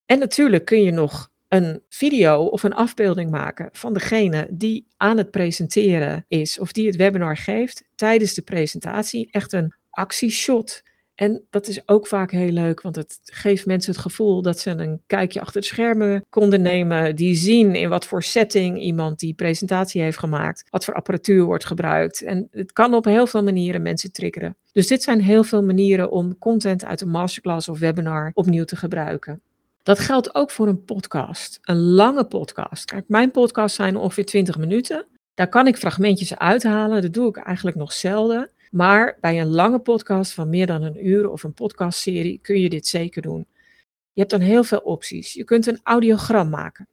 En 0.06 0.20
natuurlijk 0.20 0.66
kun 0.66 0.82
je 0.82 0.92
nog 0.92 1.30
een 1.48 1.82
video 1.90 2.44
of 2.44 2.64
een 2.64 2.74
afbeelding 2.74 3.32
maken 3.32 3.70
van 3.72 3.94
degene 3.94 4.48
die 4.52 4.88
aan 4.98 5.18
het 5.18 5.32
presenteren 5.32 6.26
is 6.28 6.60
of 6.60 6.72
die 6.72 6.88
het 6.88 6.96
webinar 6.96 7.38
geeft 7.38 7.84
tijdens 7.96 8.34
de 8.34 8.42
presentatie. 8.42 9.28
Echt 9.32 9.54
een 9.54 9.74
actieshot. 9.90 10.84
En 11.16 11.46
dat 11.50 11.68
is 11.68 11.88
ook 11.88 12.08
vaak 12.08 12.32
heel 12.32 12.52
leuk, 12.52 12.82
want 12.82 12.96
het 12.96 13.20
geeft 13.24 13.66
mensen 13.66 13.92
het 13.92 14.02
gevoel 14.02 14.42
dat 14.42 14.60
ze 14.60 14.70
een 14.70 15.02
kijkje 15.08 15.42
achter 15.42 15.62
de 15.62 15.68
schermen 15.68 16.26
konden 16.30 16.62
nemen. 16.62 17.16
Die 17.16 17.36
zien 17.36 17.76
in 17.76 17.90
wat 17.90 18.06
voor 18.06 18.24
setting 18.24 18.82
iemand 18.82 19.20
die 19.20 19.34
presentatie 19.34 20.02
heeft 20.02 20.18
gemaakt, 20.18 20.64
wat 20.70 20.86
voor 20.86 20.94
apparatuur 20.94 21.44
wordt 21.44 21.66
gebruikt. 21.66 22.22
En 22.22 22.48
het 22.52 22.72
kan 22.72 22.94
op 22.94 23.06
heel 23.06 23.28
veel 23.28 23.44
manieren 23.44 23.82
mensen 23.82 24.12
triggeren. 24.12 24.56
Dus 24.72 24.88
dit 24.88 25.04
zijn 25.04 25.22
heel 25.22 25.44
veel 25.44 25.64
manieren 25.64 26.12
om 26.12 26.38
content 26.38 26.86
uit 26.86 27.02
een 27.02 27.10
masterclass 27.10 27.70
of 27.70 27.80
webinar 27.80 28.32
opnieuw 28.34 28.66
te 28.66 28.76
gebruiken. 28.76 29.42
Dat 29.86 30.00
geldt 30.00 30.36
ook 30.36 30.52
voor 30.52 30.68
een 30.68 30.84
podcast, 30.84 31.60
een 31.62 31.82
lange 31.82 32.26
podcast. 32.26 32.86
Kijk, 32.86 33.08
mijn 33.08 33.32
podcasts 33.32 33.76
zijn 33.78 33.98
ongeveer 33.98 34.26
20 34.26 34.58
minuten. 34.58 35.06
Daar 35.34 35.50
kan 35.50 35.68
ik 35.68 35.78
fragmentjes 35.78 36.38
uithalen, 36.38 37.02
dat 37.02 37.14
doe 37.14 37.30
ik 37.30 37.38
eigenlijk 37.38 37.78
nog 37.78 37.94
zelden. 37.94 38.50
Maar 38.72 39.18
bij 39.22 39.42
een 39.42 39.48
lange 39.48 39.80
podcast 39.80 40.34
van 40.34 40.50
meer 40.50 40.68
dan 40.68 40.82
een 40.82 41.08
uur 41.08 41.30
of 41.30 41.44
een 41.44 41.54
podcastserie 41.54 42.40
kun 42.42 42.60
je 42.60 42.70
dit 42.70 42.88
zeker 42.88 43.22
doen. 43.22 43.48
Je 44.14 44.20
hebt 44.20 44.32
dan 44.32 44.40
heel 44.40 44.64
veel 44.64 44.80
opties. 44.80 45.34
Je 45.34 45.44
kunt 45.44 45.68
een 45.68 45.80
audiogram 45.84 46.50
maken. 46.50 46.88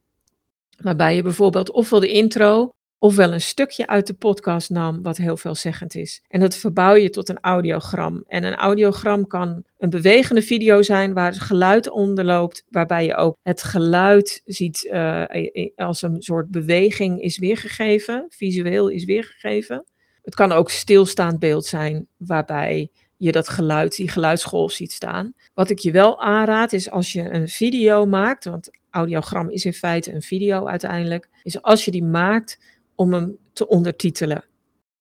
Waarbij 0.79 1.17
je 1.17 1.23
bijvoorbeeld 1.23 1.71
ofwel 1.71 2.01
de 2.01 2.13
intro 2.13 2.75
ofwel 3.03 3.33
een 3.33 3.41
stukje 3.41 3.87
uit 3.87 4.07
de 4.07 4.15
podcast 4.15 4.71
nam, 4.71 5.03
wat 5.03 5.17
heel 5.17 5.37
veelzeggend 5.37 5.95
is. 5.95 6.23
En 6.29 6.41
dat 6.41 6.57
verbouw 6.57 6.95
je 6.95 7.11
tot 7.11 7.29
een 7.29 7.41
audiogram. 7.41 8.25
En 8.27 8.45
een 8.45 8.55
audiogram 8.55 9.27
kan 9.27 9.65
een 9.79 9.91
bewegende 9.91 10.43
video 10.43 10.83
zijn 10.83 11.13
waar 11.13 11.33
het 11.33 11.41
geluid 11.41 11.91
onder 11.91 12.25
loopt, 12.25 12.65
waarbij 12.69 13.05
je 13.05 13.15
ook 13.15 13.37
het 13.43 13.63
geluid 13.63 14.43
ziet 14.45 14.89
uh, 14.93 15.25
als 15.77 16.03
een 16.03 16.23
soort 16.23 16.51
beweging 16.51 17.23
is 17.23 17.39
weergegeven, 17.39 18.27
visueel 18.29 18.89
is 18.89 19.05
weergegeven. 19.05 19.85
Het 20.23 20.35
kan 20.35 20.53
ook 20.53 20.71
stilstaand 20.71 21.39
beeld 21.39 21.67
zijn, 21.67 22.07
waarbij 22.17 22.91
je 23.17 23.33
dat 23.33 23.49
geluid, 23.49 23.97
die 23.97 24.09
geluidsgolf 24.09 24.73
ziet 24.73 24.93
staan. 24.93 25.33
Wat 25.55 25.71
ik 25.71 25.79
je 25.79 25.91
wel 25.91 26.21
aanraad 26.21 26.73
is 26.73 26.91
als 26.91 27.13
je 27.13 27.31
een 27.31 27.49
video 27.49 28.07
maakt, 28.07 28.45
want 28.45 28.71
audiogram 28.91 29.51
is 29.51 29.65
in 29.65 29.73
feite 29.73 30.13
een 30.13 30.23
video 30.23 30.67
uiteindelijk, 30.67 31.29
is 31.43 31.63
als 31.63 31.85
je 31.85 31.91
die 31.91 32.05
maakt 32.05 32.59
om 32.95 33.13
hem 33.13 33.37
te 33.53 33.69
ondertitelen. 33.69 34.45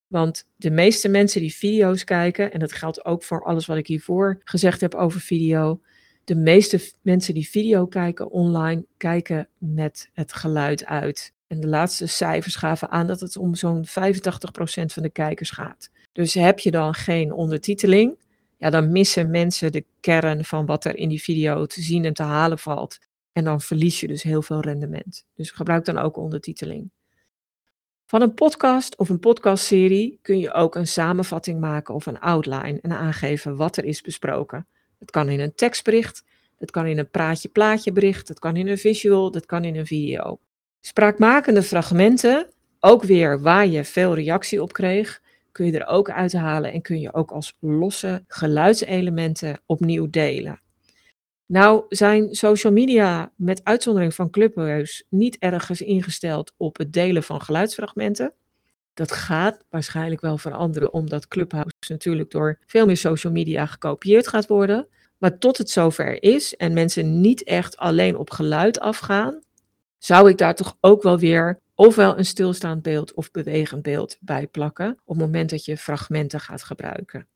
Want 0.08 0.46
de 0.56 0.72
meeste 0.72 1.10
mensen 1.10 1.42
die 1.42 1.54
video's 1.54 2.04
kijken, 2.04 2.52
en 2.52 2.60
dat 2.60 2.72
geldt 2.72 3.06
ook 3.06 3.24
voor 3.24 3.44
alles 3.44 3.66
wat 3.66 3.78
ik 3.78 3.88
hiervoor 3.88 4.42
gezegd 4.44 4.82
heb 4.82 4.96
over 4.96 5.20
video, 5.20 5.82
de 6.24 6.36
meeste 6.36 6.92
mensen 7.02 7.34
die 7.34 7.50
video 7.50 7.86
kijken 7.88 8.32
online, 8.32 8.86
kijken 8.98 9.50
met 9.58 10.10
het 10.14 10.34
geluid 10.34 10.86
uit. 10.86 11.34
En 11.48 11.60
de 11.60 11.68
laatste 11.68 12.08
cijfers 12.08 12.56
gaven 12.56 12.90
aan 12.90 13.08
dat 13.08 13.20
het 13.20 13.38
om 13.38 13.56
zo'n 13.56 13.86
85% 13.86 13.92
van 14.86 15.04
de 15.04 15.10
kijkers 15.10 15.52
gaat. 15.52 15.90
Dus 16.12 16.34
heb 16.34 16.60
je 16.60 16.72
dan 16.72 16.94
geen 16.94 17.34
ondertiteling, 17.34 18.20
ja, 18.58 18.70
dan 18.70 18.92
missen 18.92 19.30
mensen 19.30 19.72
de 19.72 19.86
kern 20.00 20.46
van 20.46 20.66
wat 20.66 20.86
er 20.86 20.96
in 20.96 21.10
die 21.10 21.22
video 21.22 21.66
te 21.66 21.82
zien 21.82 22.06
en 22.06 22.14
te 22.14 22.24
halen 22.24 22.60
valt. 22.60 23.00
En 23.32 23.44
dan 23.44 23.62
verlies 23.62 24.00
je 24.00 24.08
dus 24.08 24.24
heel 24.24 24.42
veel 24.42 24.60
rendement. 24.60 25.26
Dus 25.36 25.52
gebruik 25.52 25.86
dan 25.86 25.98
ook 25.98 26.18
ondertiteling. 26.18 26.92
Van 28.12 28.22
een 28.22 28.34
podcast 28.34 28.96
of 28.96 29.10
een 29.10 29.20
podcastserie 29.20 30.20
kun 30.22 30.40
je 30.40 30.54
ook 30.54 30.76
een 30.76 30.88
samenvatting 30.88 31.60
maken 31.60 31.94
of 31.94 32.06
een 32.06 32.20
outline 32.20 32.80
en 32.82 32.92
aangeven 32.92 33.56
wat 33.56 33.78
er 33.78 33.86
is 33.86 34.02
besproken. 34.02 34.68
Het 35.00 35.12
kan 35.12 35.30
in 35.30 35.40
een 35.40 35.56
tekstbericht, 35.56 36.24
het 36.58 36.72
kan 36.72 36.86
in 36.86 36.98
een 36.98 37.10
praatje-plaatje 37.10 37.92
bericht, 37.92 38.28
het 38.28 38.40
kan 38.40 38.56
in 38.56 38.68
een 38.68 38.78
visual, 38.78 39.32
dat 39.32 39.46
kan 39.46 39.64
in 39.64 39.76
een 39.76 39.86
video. 39.86 40.40
Spraakmakende 40.82 41.64
fragmenten, 41.64 42.50
ook 42.80 43.04
weer 43.04 43.42
waar 43.42 43.68
je 43.68 43.84
veel 43.84 44.16
reactie 44.16 44.62
op 44.62 44.74
kreeg, 44.74 45.22
kun 45.52 45.66
je 45.66 45.80
er 45.80 45.88
ook 45.88 46.10
uithalen 46.10 46.72
en 46.72 46.82
kun 46.82 47.00
je 47.00 47.14
ook 47.14 47.32
als 47.32 47.54
losse 47.60 48.24
geluidselementen 48.28 49.60
opnieuw 49.66 50.10
delen. 50.10 50.60
Nou 51.52 51.86
zijn 51.90 52.36
social 52.36 52.74
media 52.74 53.32
met 53.36 53.64
uitzondering 53.64 54.14
van 54.14 54.30
Clubhouse 54.30 55.04
niet 55.10 55.38
ergens 55.38 55.82
ingesteld 55.82 56.54
op 56.58 56.78
het 56.78 56.94
delen 56.94 57.24
van 57.24 57.42
geluidsfragmenten. 57.42 58.34
Dat 58.94 59.12
gaat 59.12 59.64
waarschijnlijk 59.70 60.22
wel 60.22 60.38
veranderen 60.38 60.94
omdat 60.94 61.28
Clubhouse 61.28 61.76
natuurlijk 61.88 62.32
door 62.32 62.60
veel 62.66 62.86
meer 62.86 62.98
social 62.98 63.34
media 63.34 63.66
gekopieerd 63.66 64.28
gaat 64.28 64.48
worden. 64.48 64.88
Maar 65.18 65.38
tot 65.38 65.58
het 65.58 65.70
zover 65.70 66.24
is 66.24 66.56
en 66.56 66.74
mensen 66.74 67.22
niet 67.22 67.44
echt 67.44 67.78
alleen 67.78 68.18
op 68.18 68.30
geluid 68.30 68.80
afgaan, 68.80 69.40
zou 69.98 70.30
ik 70.30 70.38
daar 70.38 70.56
toch 70.56 70.78
ook 70.80 71.04
wel 71.04 71.20
weer 71.20 71.60
ofwel 71.76 72.18
een 72.18 72.26
stilstaand 72.26 72.82
beeld 72.82 73.14
of 73.14 73.32
bewegend 73.32 73.82
beeld 73.82 74.18
bij 74.20 74.48
plakken 74.48 74.92
op 74.92 75.16
het 75.16 75.26
moment 75.26 75.50
dat 75.50 75.66
je 75.66 75.78
fragmenten 75.78 76.40
gaat 76.40 76.64
gebruiken. 76.64 77.28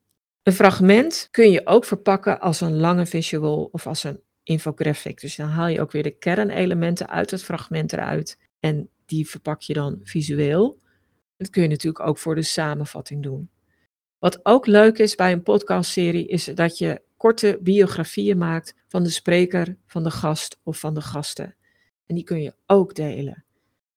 Een 0.45 0.53
fragment 0.53 1.27
kun 1.31 1.51
je 1.51 1.65
ook 1.65 1.86
verpakken 1.86 2.39
als 2.39 2.62
een 2.62 2.77
lange 2.77 3.05
visual 3.05 3.69
of 3.71 3.88
als 3.88 4.03
een 4.03 4.21
infographic. 4.43 5.21
Dus 5.21 5.36
dan 5.36 5.47
haal 5.47 5.67
je 5.67 5.81
ook 5.81 5.91
weer 5.91 6.03
de 6.03 6.17
kernelementen 6.17 7.10
uit 7.10 7.31
het 7.31 7.43
fragment 7.43 7.93
eruit 7.93 8.39
en 8.60 8.89
die 9.05 9.29
verpak 9.29 9.62
je 9.62 9.73
dan 9.73 9.99
visueel. 10.03 10.79
Dat 11.38 11.49
kun 11.49 11.62
je 11.62 11.67
natuurlijk 11.67 12.08
ook 12.08 12.17
voor 12.17 12.36
de 12.36 12.41
samenvatting 12.41 13.23
doen. 13.23 13.49
Wat 14.19 14.39
ook 14.45 14.65
leuk 14.65 14.97
is 14.97 15.15
bij 15.15 15.31
een 15.31 15.43
podcastserie 15.43 16.27
is 16.27 16.45
dat 16.45 16.77
je 16.77 17.01
korte 17.17 17.60
biografieën 17.62 18.38
maakt 18.38 18.75
van 18.88 19.03
de 19.03 19.10
spreker, 19.10 19.77
van 19.86 20.03
de 20.03 20.12
gast 20.12 20.60
of 20.63 20.79
van 20.79 20.93
de 20.93 21.01
gasten. 21.01 21.55
En 22.05 22.15
die 22.15 22.23
kun 22.23 22.41
je 22.41 22.55
ook 22.65 22.95
delen. 22.95 23.45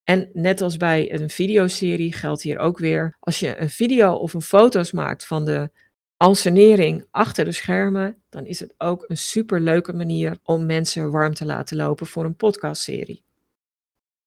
En 0.05 0.31
net 0.33 0.61
als 0.61 0.77
bij 0.77 1.13
een 1.13 1.31
videoserie 1.31 2.13
geldt 2.13 2.43
hier 2.43 2.59
ook 2.59 2.79
weer, 2.79 3.17
als 3.21 3.41
je 3.41 3.61
een 3.61 3.71
video 3.71 4.13
of 4.13 4.35
een 4.35 4.43
foto's 4.43 4.93
maakt 4.93 5.27
van 5.27 5.45
de 5.45 5.71
Alsenering 6.19 7.07
achter 7.11 7.45
de 7.45 7.53
schermen, 7.53 8.23
dan 8.29 8.47
is 8.47 8.61
het 8.61 8.75
ook 8.79 9.05
een 9.09 9.17
superleuke 9.17 9.93
manier 9.93 10.39
om 10.43 10.67
mensen 10.67 11.11
warm 11.11 11.35
te 11.35 11.45
laten 11.45 11.77
lopen 11.77 12.07
voor 12.07 12.25
een 12.25 12.37
podcastserie. 12.37 13.23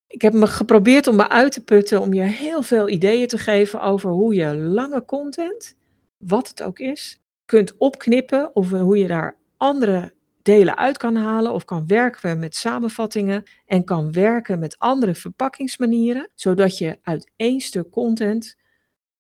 Ik 0.08 0.22
heb 0.22 0.34
me 0.34 0.48
geprobeerd 0.48 1.08
om 1.08 1.16
me 1.16 1.30
uit 1.30 1.52
te 1.52 1.64
putten 1.64 2.02
om 2.02 2.14
je 2.14 2.22
heel 2.22 2.62
veel 2.62 2.90
ideeën 2.90 3.28
te 3.28 3.38
geven 3.38 3.82
over 3.82 4.10
hoe 4.10 4.34
je 4.34 4.56
lange 4.56 5.06
content, 5.06 5.78
wat 6.18 6.48
het 6.48 6.64
ook 6.64 6.80
is, 6.80 7.22
kunt 7.46 7.78
opknippen 7.78 8.56
of 8.56 8.70
hoe 8.70 8.98
je 8.98 9.08
daar 9.08 9.38
andere 9.58 10.14
delen 10.42 10.78
uit 10.78 10.98
kan 10.98 11.16
halen 11.16 11.54
of 11.54 11.66
kan 11.66 11.88
werken 11.88 12.40
met 12.40 12.56
samenvattingen 12.56 13.44
en 13.66 13.84
kan 13.84 14.12
werken 14.12 14.60
met 14.60 14.78
andere 14.78 15.16
verpakkingsmanieren, 15.16 16.30
zodat 16.36 16.78
je 16.78 17.00
uit 17.02 17.32
één 17.36 17.60
stuk 17.60 17.90
content 17.90 18.56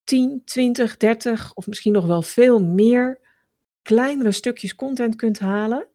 10, 0.03 0.41
20, 0.45 0.97
30 0.97 1.53
of 1.53 1.67
misschien 1.67 1.93
nog 1.93 2.05
wel 2.05 2.21
veel 2.21 2.63
meer 2.63 3.19
kleinere 3.81 4.31
stukjes 4.31 4.75
content 4.75 5.15
kunt 5.15 5.39
halen, 5.39 5.87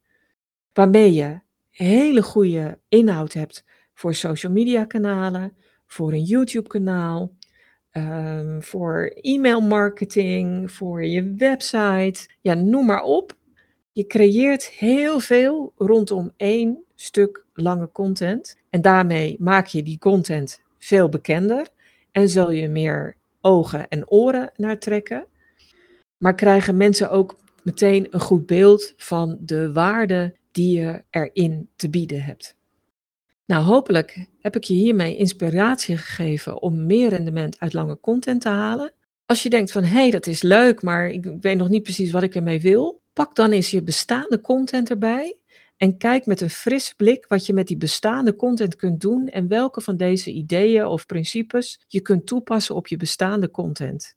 waarmee 0.73 1.13
je 1.13 1.41
hele 1.71 2.23
goede 2.23 2.79
inhoud 2.89 3.33
hebt 3.33 3.65
voor 3.95 4.15
social 4.15 4.53
media 4.53 4.85
kanalen, 4.85 5.57
voor 5.87 6.13
een 6.13 6.23
YouTube 6.23 6.69
kanaal, 6.69 7.33
um, 7.93 8.63
voor 8.63 9.17
e-mail 9.21 9.61
marketing, 9.61 10.73
voor 10.73 11.05
je 11.05 11.35
website, 11.35 12.29
ja, 12.41 12.55
noem 12.55 12.87
maar 12.87 13.03
op. 13.03 13.37
Je 13.93 14.07
creëert 14.07 14.67
heel 14.67 15.21
veel 15.21 15.73
rondom 15.77 16.33
één 16.37 16.85
stuk 16.95 17.45
lange 17.55 17.91
content 17.93 18.59
en 18.71 18.83
daarmee 18.83 19.37
maak 19.39 19.67
je 19.67 19.83
die 19.83 19.99
content 19.99 20.61
veel 20.79 21.09
bekender 21.09 21.69
en 22.13 22.29
zul 22.29 22.51
je 22.51 22.69
meer 22.69 23.17
ogen 23.47 23.89
en 23.89 24.11
oren 24.11 24.51
naar 24.57 24.79
trekken. 24.79 25.27
Maar 26.17 26.35
krijgen 26.35 26.77
mensen 26.77 27.11
ook 27.11 27.37
meteen 27.63 28.07
een 28.11 28.21
goed 28.21 28.47
beeld 28.47 28.93
van 28.97 29.37
de 29.41 29.73
waarde 29.73 30.37
die 30.51 30.79
je 30.79 31.03
erin 31.11 31.69
te 31.77 31.91
bieden 31.91 32.23
hebt. 32.23 32.57
Nou, 33.47 33.65
hopelijk 33.65 34.27
heb 34.41 34.57
ik 34.57 34.65
je 34.65 34.75
hiermee 34.75 35.17
inspiratie 35.17 35.97
gegeven 35.97 36.63
om 36.63 36.87
meer 36.87 37.09
rendement 37.09 37.59
uit 37.59 37.73
lange 37.73 38.01
content 38.01 38.41
te 38.41 38.49
halen. 38.49 38.93
Als 39.27 39.43
je 39.43 39.51
denkt 39.51 39.73
van 39.73 39.83
hé, 39.83 40.01
hey, 40.01 40.11
dat 40.11 40.27
is 40.27 40.43
leuk, 40.43 40.83
maar 40.83 41.09
ik 41.09 41.25
weet 41.41 41.57
nog 41.57 41.69
niet 41.69 41.83
precies 41.83 42.11
wat 42.11 42.23
ik 42.23 42.35
ermee 42.35 42.61
wil, 42.61 43.01
pak 43.13 43.35
dan 43.35 43.53
eens 43.53 43.71
je 43.71 43.83
bestaande 43.83 44.41
content 44.41 44.91
erbij 44.91 45.37
en 45.77 45.97
kijk 45.97 46.27
met 46.27 46.41
een 46.41 46.51
frisse 46.51 46.95
blik 46.97 47.25
wat 47.29 47.47
je 47.47 47.53
met 47.53 47.67
die 47.67 47.77
bestaande 47.77 48.37
content 48.37 48.77
kunt 48.77 49.01
doen 49.01 49.29
en 49.29 49.49
welke 49.49 49.81
van 49.81 49.97
deze 49.97 50.33
ideeën 50.33 50.87
of 50.87 51.07
principes 51.07 51.85
je 51.89 52.01
kunt 52.01 52.27
toepassen 52.27 52.75
op 52.75 52.87
je 52.87 52.97
bestaande 52.97 53.51
content. 53.51 54.15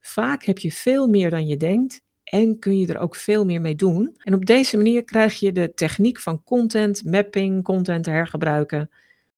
Vaak 0.00 0.44
heb 0.44 0.58
je 0.58 0.72
veel 0.72 1.06
meer 1.06 1.30
dan 1.30 1.46
je 1.46 1.56
denkt 1.56 2.00
en 2.24 2.58
kun 2.58 2.78
je 2.78 2.86
er 2.86 2.98
ook 2.98 3.16
veel 3.16 3.44
meer 3.44 3.60
mee 3.60 3.74
doen. 3.74 4.14
En 4.18 4.34
op 4.34 4.46
deze 4.46 4.76
manier 4.76 5.04
krijg 5.04 5.38
je 5.38 5.52
de 5.52 5.72
techniek 5.74 6.20
van 6.20 6.42
content 6.42 7.04
mapping, 7.04 7.62
content 7.62 8.06
hergebruiken 8.06 8.90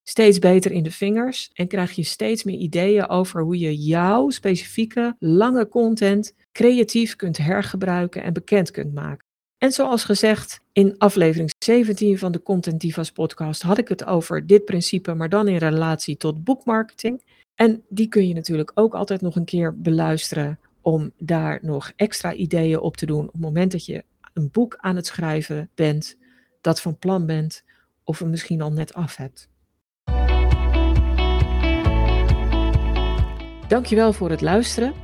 steeds 0.02 0.38
beter 0.38 0.70
in 0.70 0.82
de 0.82 0.90
vingers 0.90 1.50
en 1.52 1.68
krijg 1.68 1.92
je 1.92 2.02
steeds 2.02 2.44
meer 2.44 2.58
ideeën 2.58 3.08
over 3.08 3.42
hoe 3.42 3.58
je 3.58 3.76
jouw 3.76 4.30
specifieke 4.30 5.16
lange 5.18 5.68
content 5.68 6.34
creatief 6.52 7.16
kunt 7.16 7.36
hergebruiken 7.36 8.22
en 8.22 8.32
bekend 8.32 8.70
kunt 8.70 8.94
maken. 8.94 9.26
En 9.64 9.72
zoals 9.72 10.04
gezegd, 10.04 10.60
in 10.72 10.94
aflevering 10.98 11.50
17 11.64 12.18
van 12.18 12.32
de 12.32 12.42
Content 12.42 12.80
Divas 12.80 13.10
podcast 13.10 13.62
had 13.62 13.78
ik 13.78 13.88
het 13.88 14.04
over 14.04 14.46
dit 14.46 14.64
principe, 14.64 15.14
maar 15.14 15.28
dan 15.28 15.48
in 15.48 15.56
relatie 15.56 16.16
tot 16.16 16.44
boekmarketing. 16.44 17.22
En 17.54 17.82
die 17.88 18.08
kun 18.08 18.28
je 18.28 18.34
natuurlijk 18.34 18.70
ook 18.74 18.94
altijd 18.94 19.20
nog 19.20 19.36
een 19.36 19.44
keer 19.44 19.78
beluisteren 19.78 20.58
om 20.80 21.12
daar 21.18 21.58
nog 21.62 21.92
extra 21.96 22.32
ideeën 22.32 22.80
op 22.80 22.96
te 22.96 23.06
doen 23.06 23.26
op 23.26 23.32
het 23.32 23.40
moment 23.40 23.72
dat 23.72 23.84
je 23.84 24.04
een 24.32 24.48
boek 24.50 24.76
aan 24.76 24.96
het 24.96 25.06
schrijven 25.06 25.70
bent, 25.74 26.16
dat 26.60 26.80
van 26.80 26.98
plan 26.98 27.26
bent 27.26 27.64
of 28.02 28.20
er 28.20 28.28
misschien 28.28 28.60
al 28.60 28.72
net 28.72 28.94
af 28.94 29.16
hebt. 29.16 29.48
Dankjewel 33.68 34.12
voor 34.12 34.30
het 34.30 34.40
luisteren. 34.40 35.03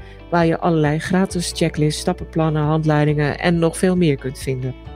waar 0.31 0.45
je 0.45 0.59
allerlei 0.59 0.99
gratis 0.99 1.51
checklists, 1.55 2.01
stappenplannen, 2.01 2.61
handleidingen 2.61 3.39
en 3.39 3.59
nog 3.59 3.77
veel 3.77 3.97
meer 3.97 4.17
kunt 4.17 4.39
vinden. 4.39 4.90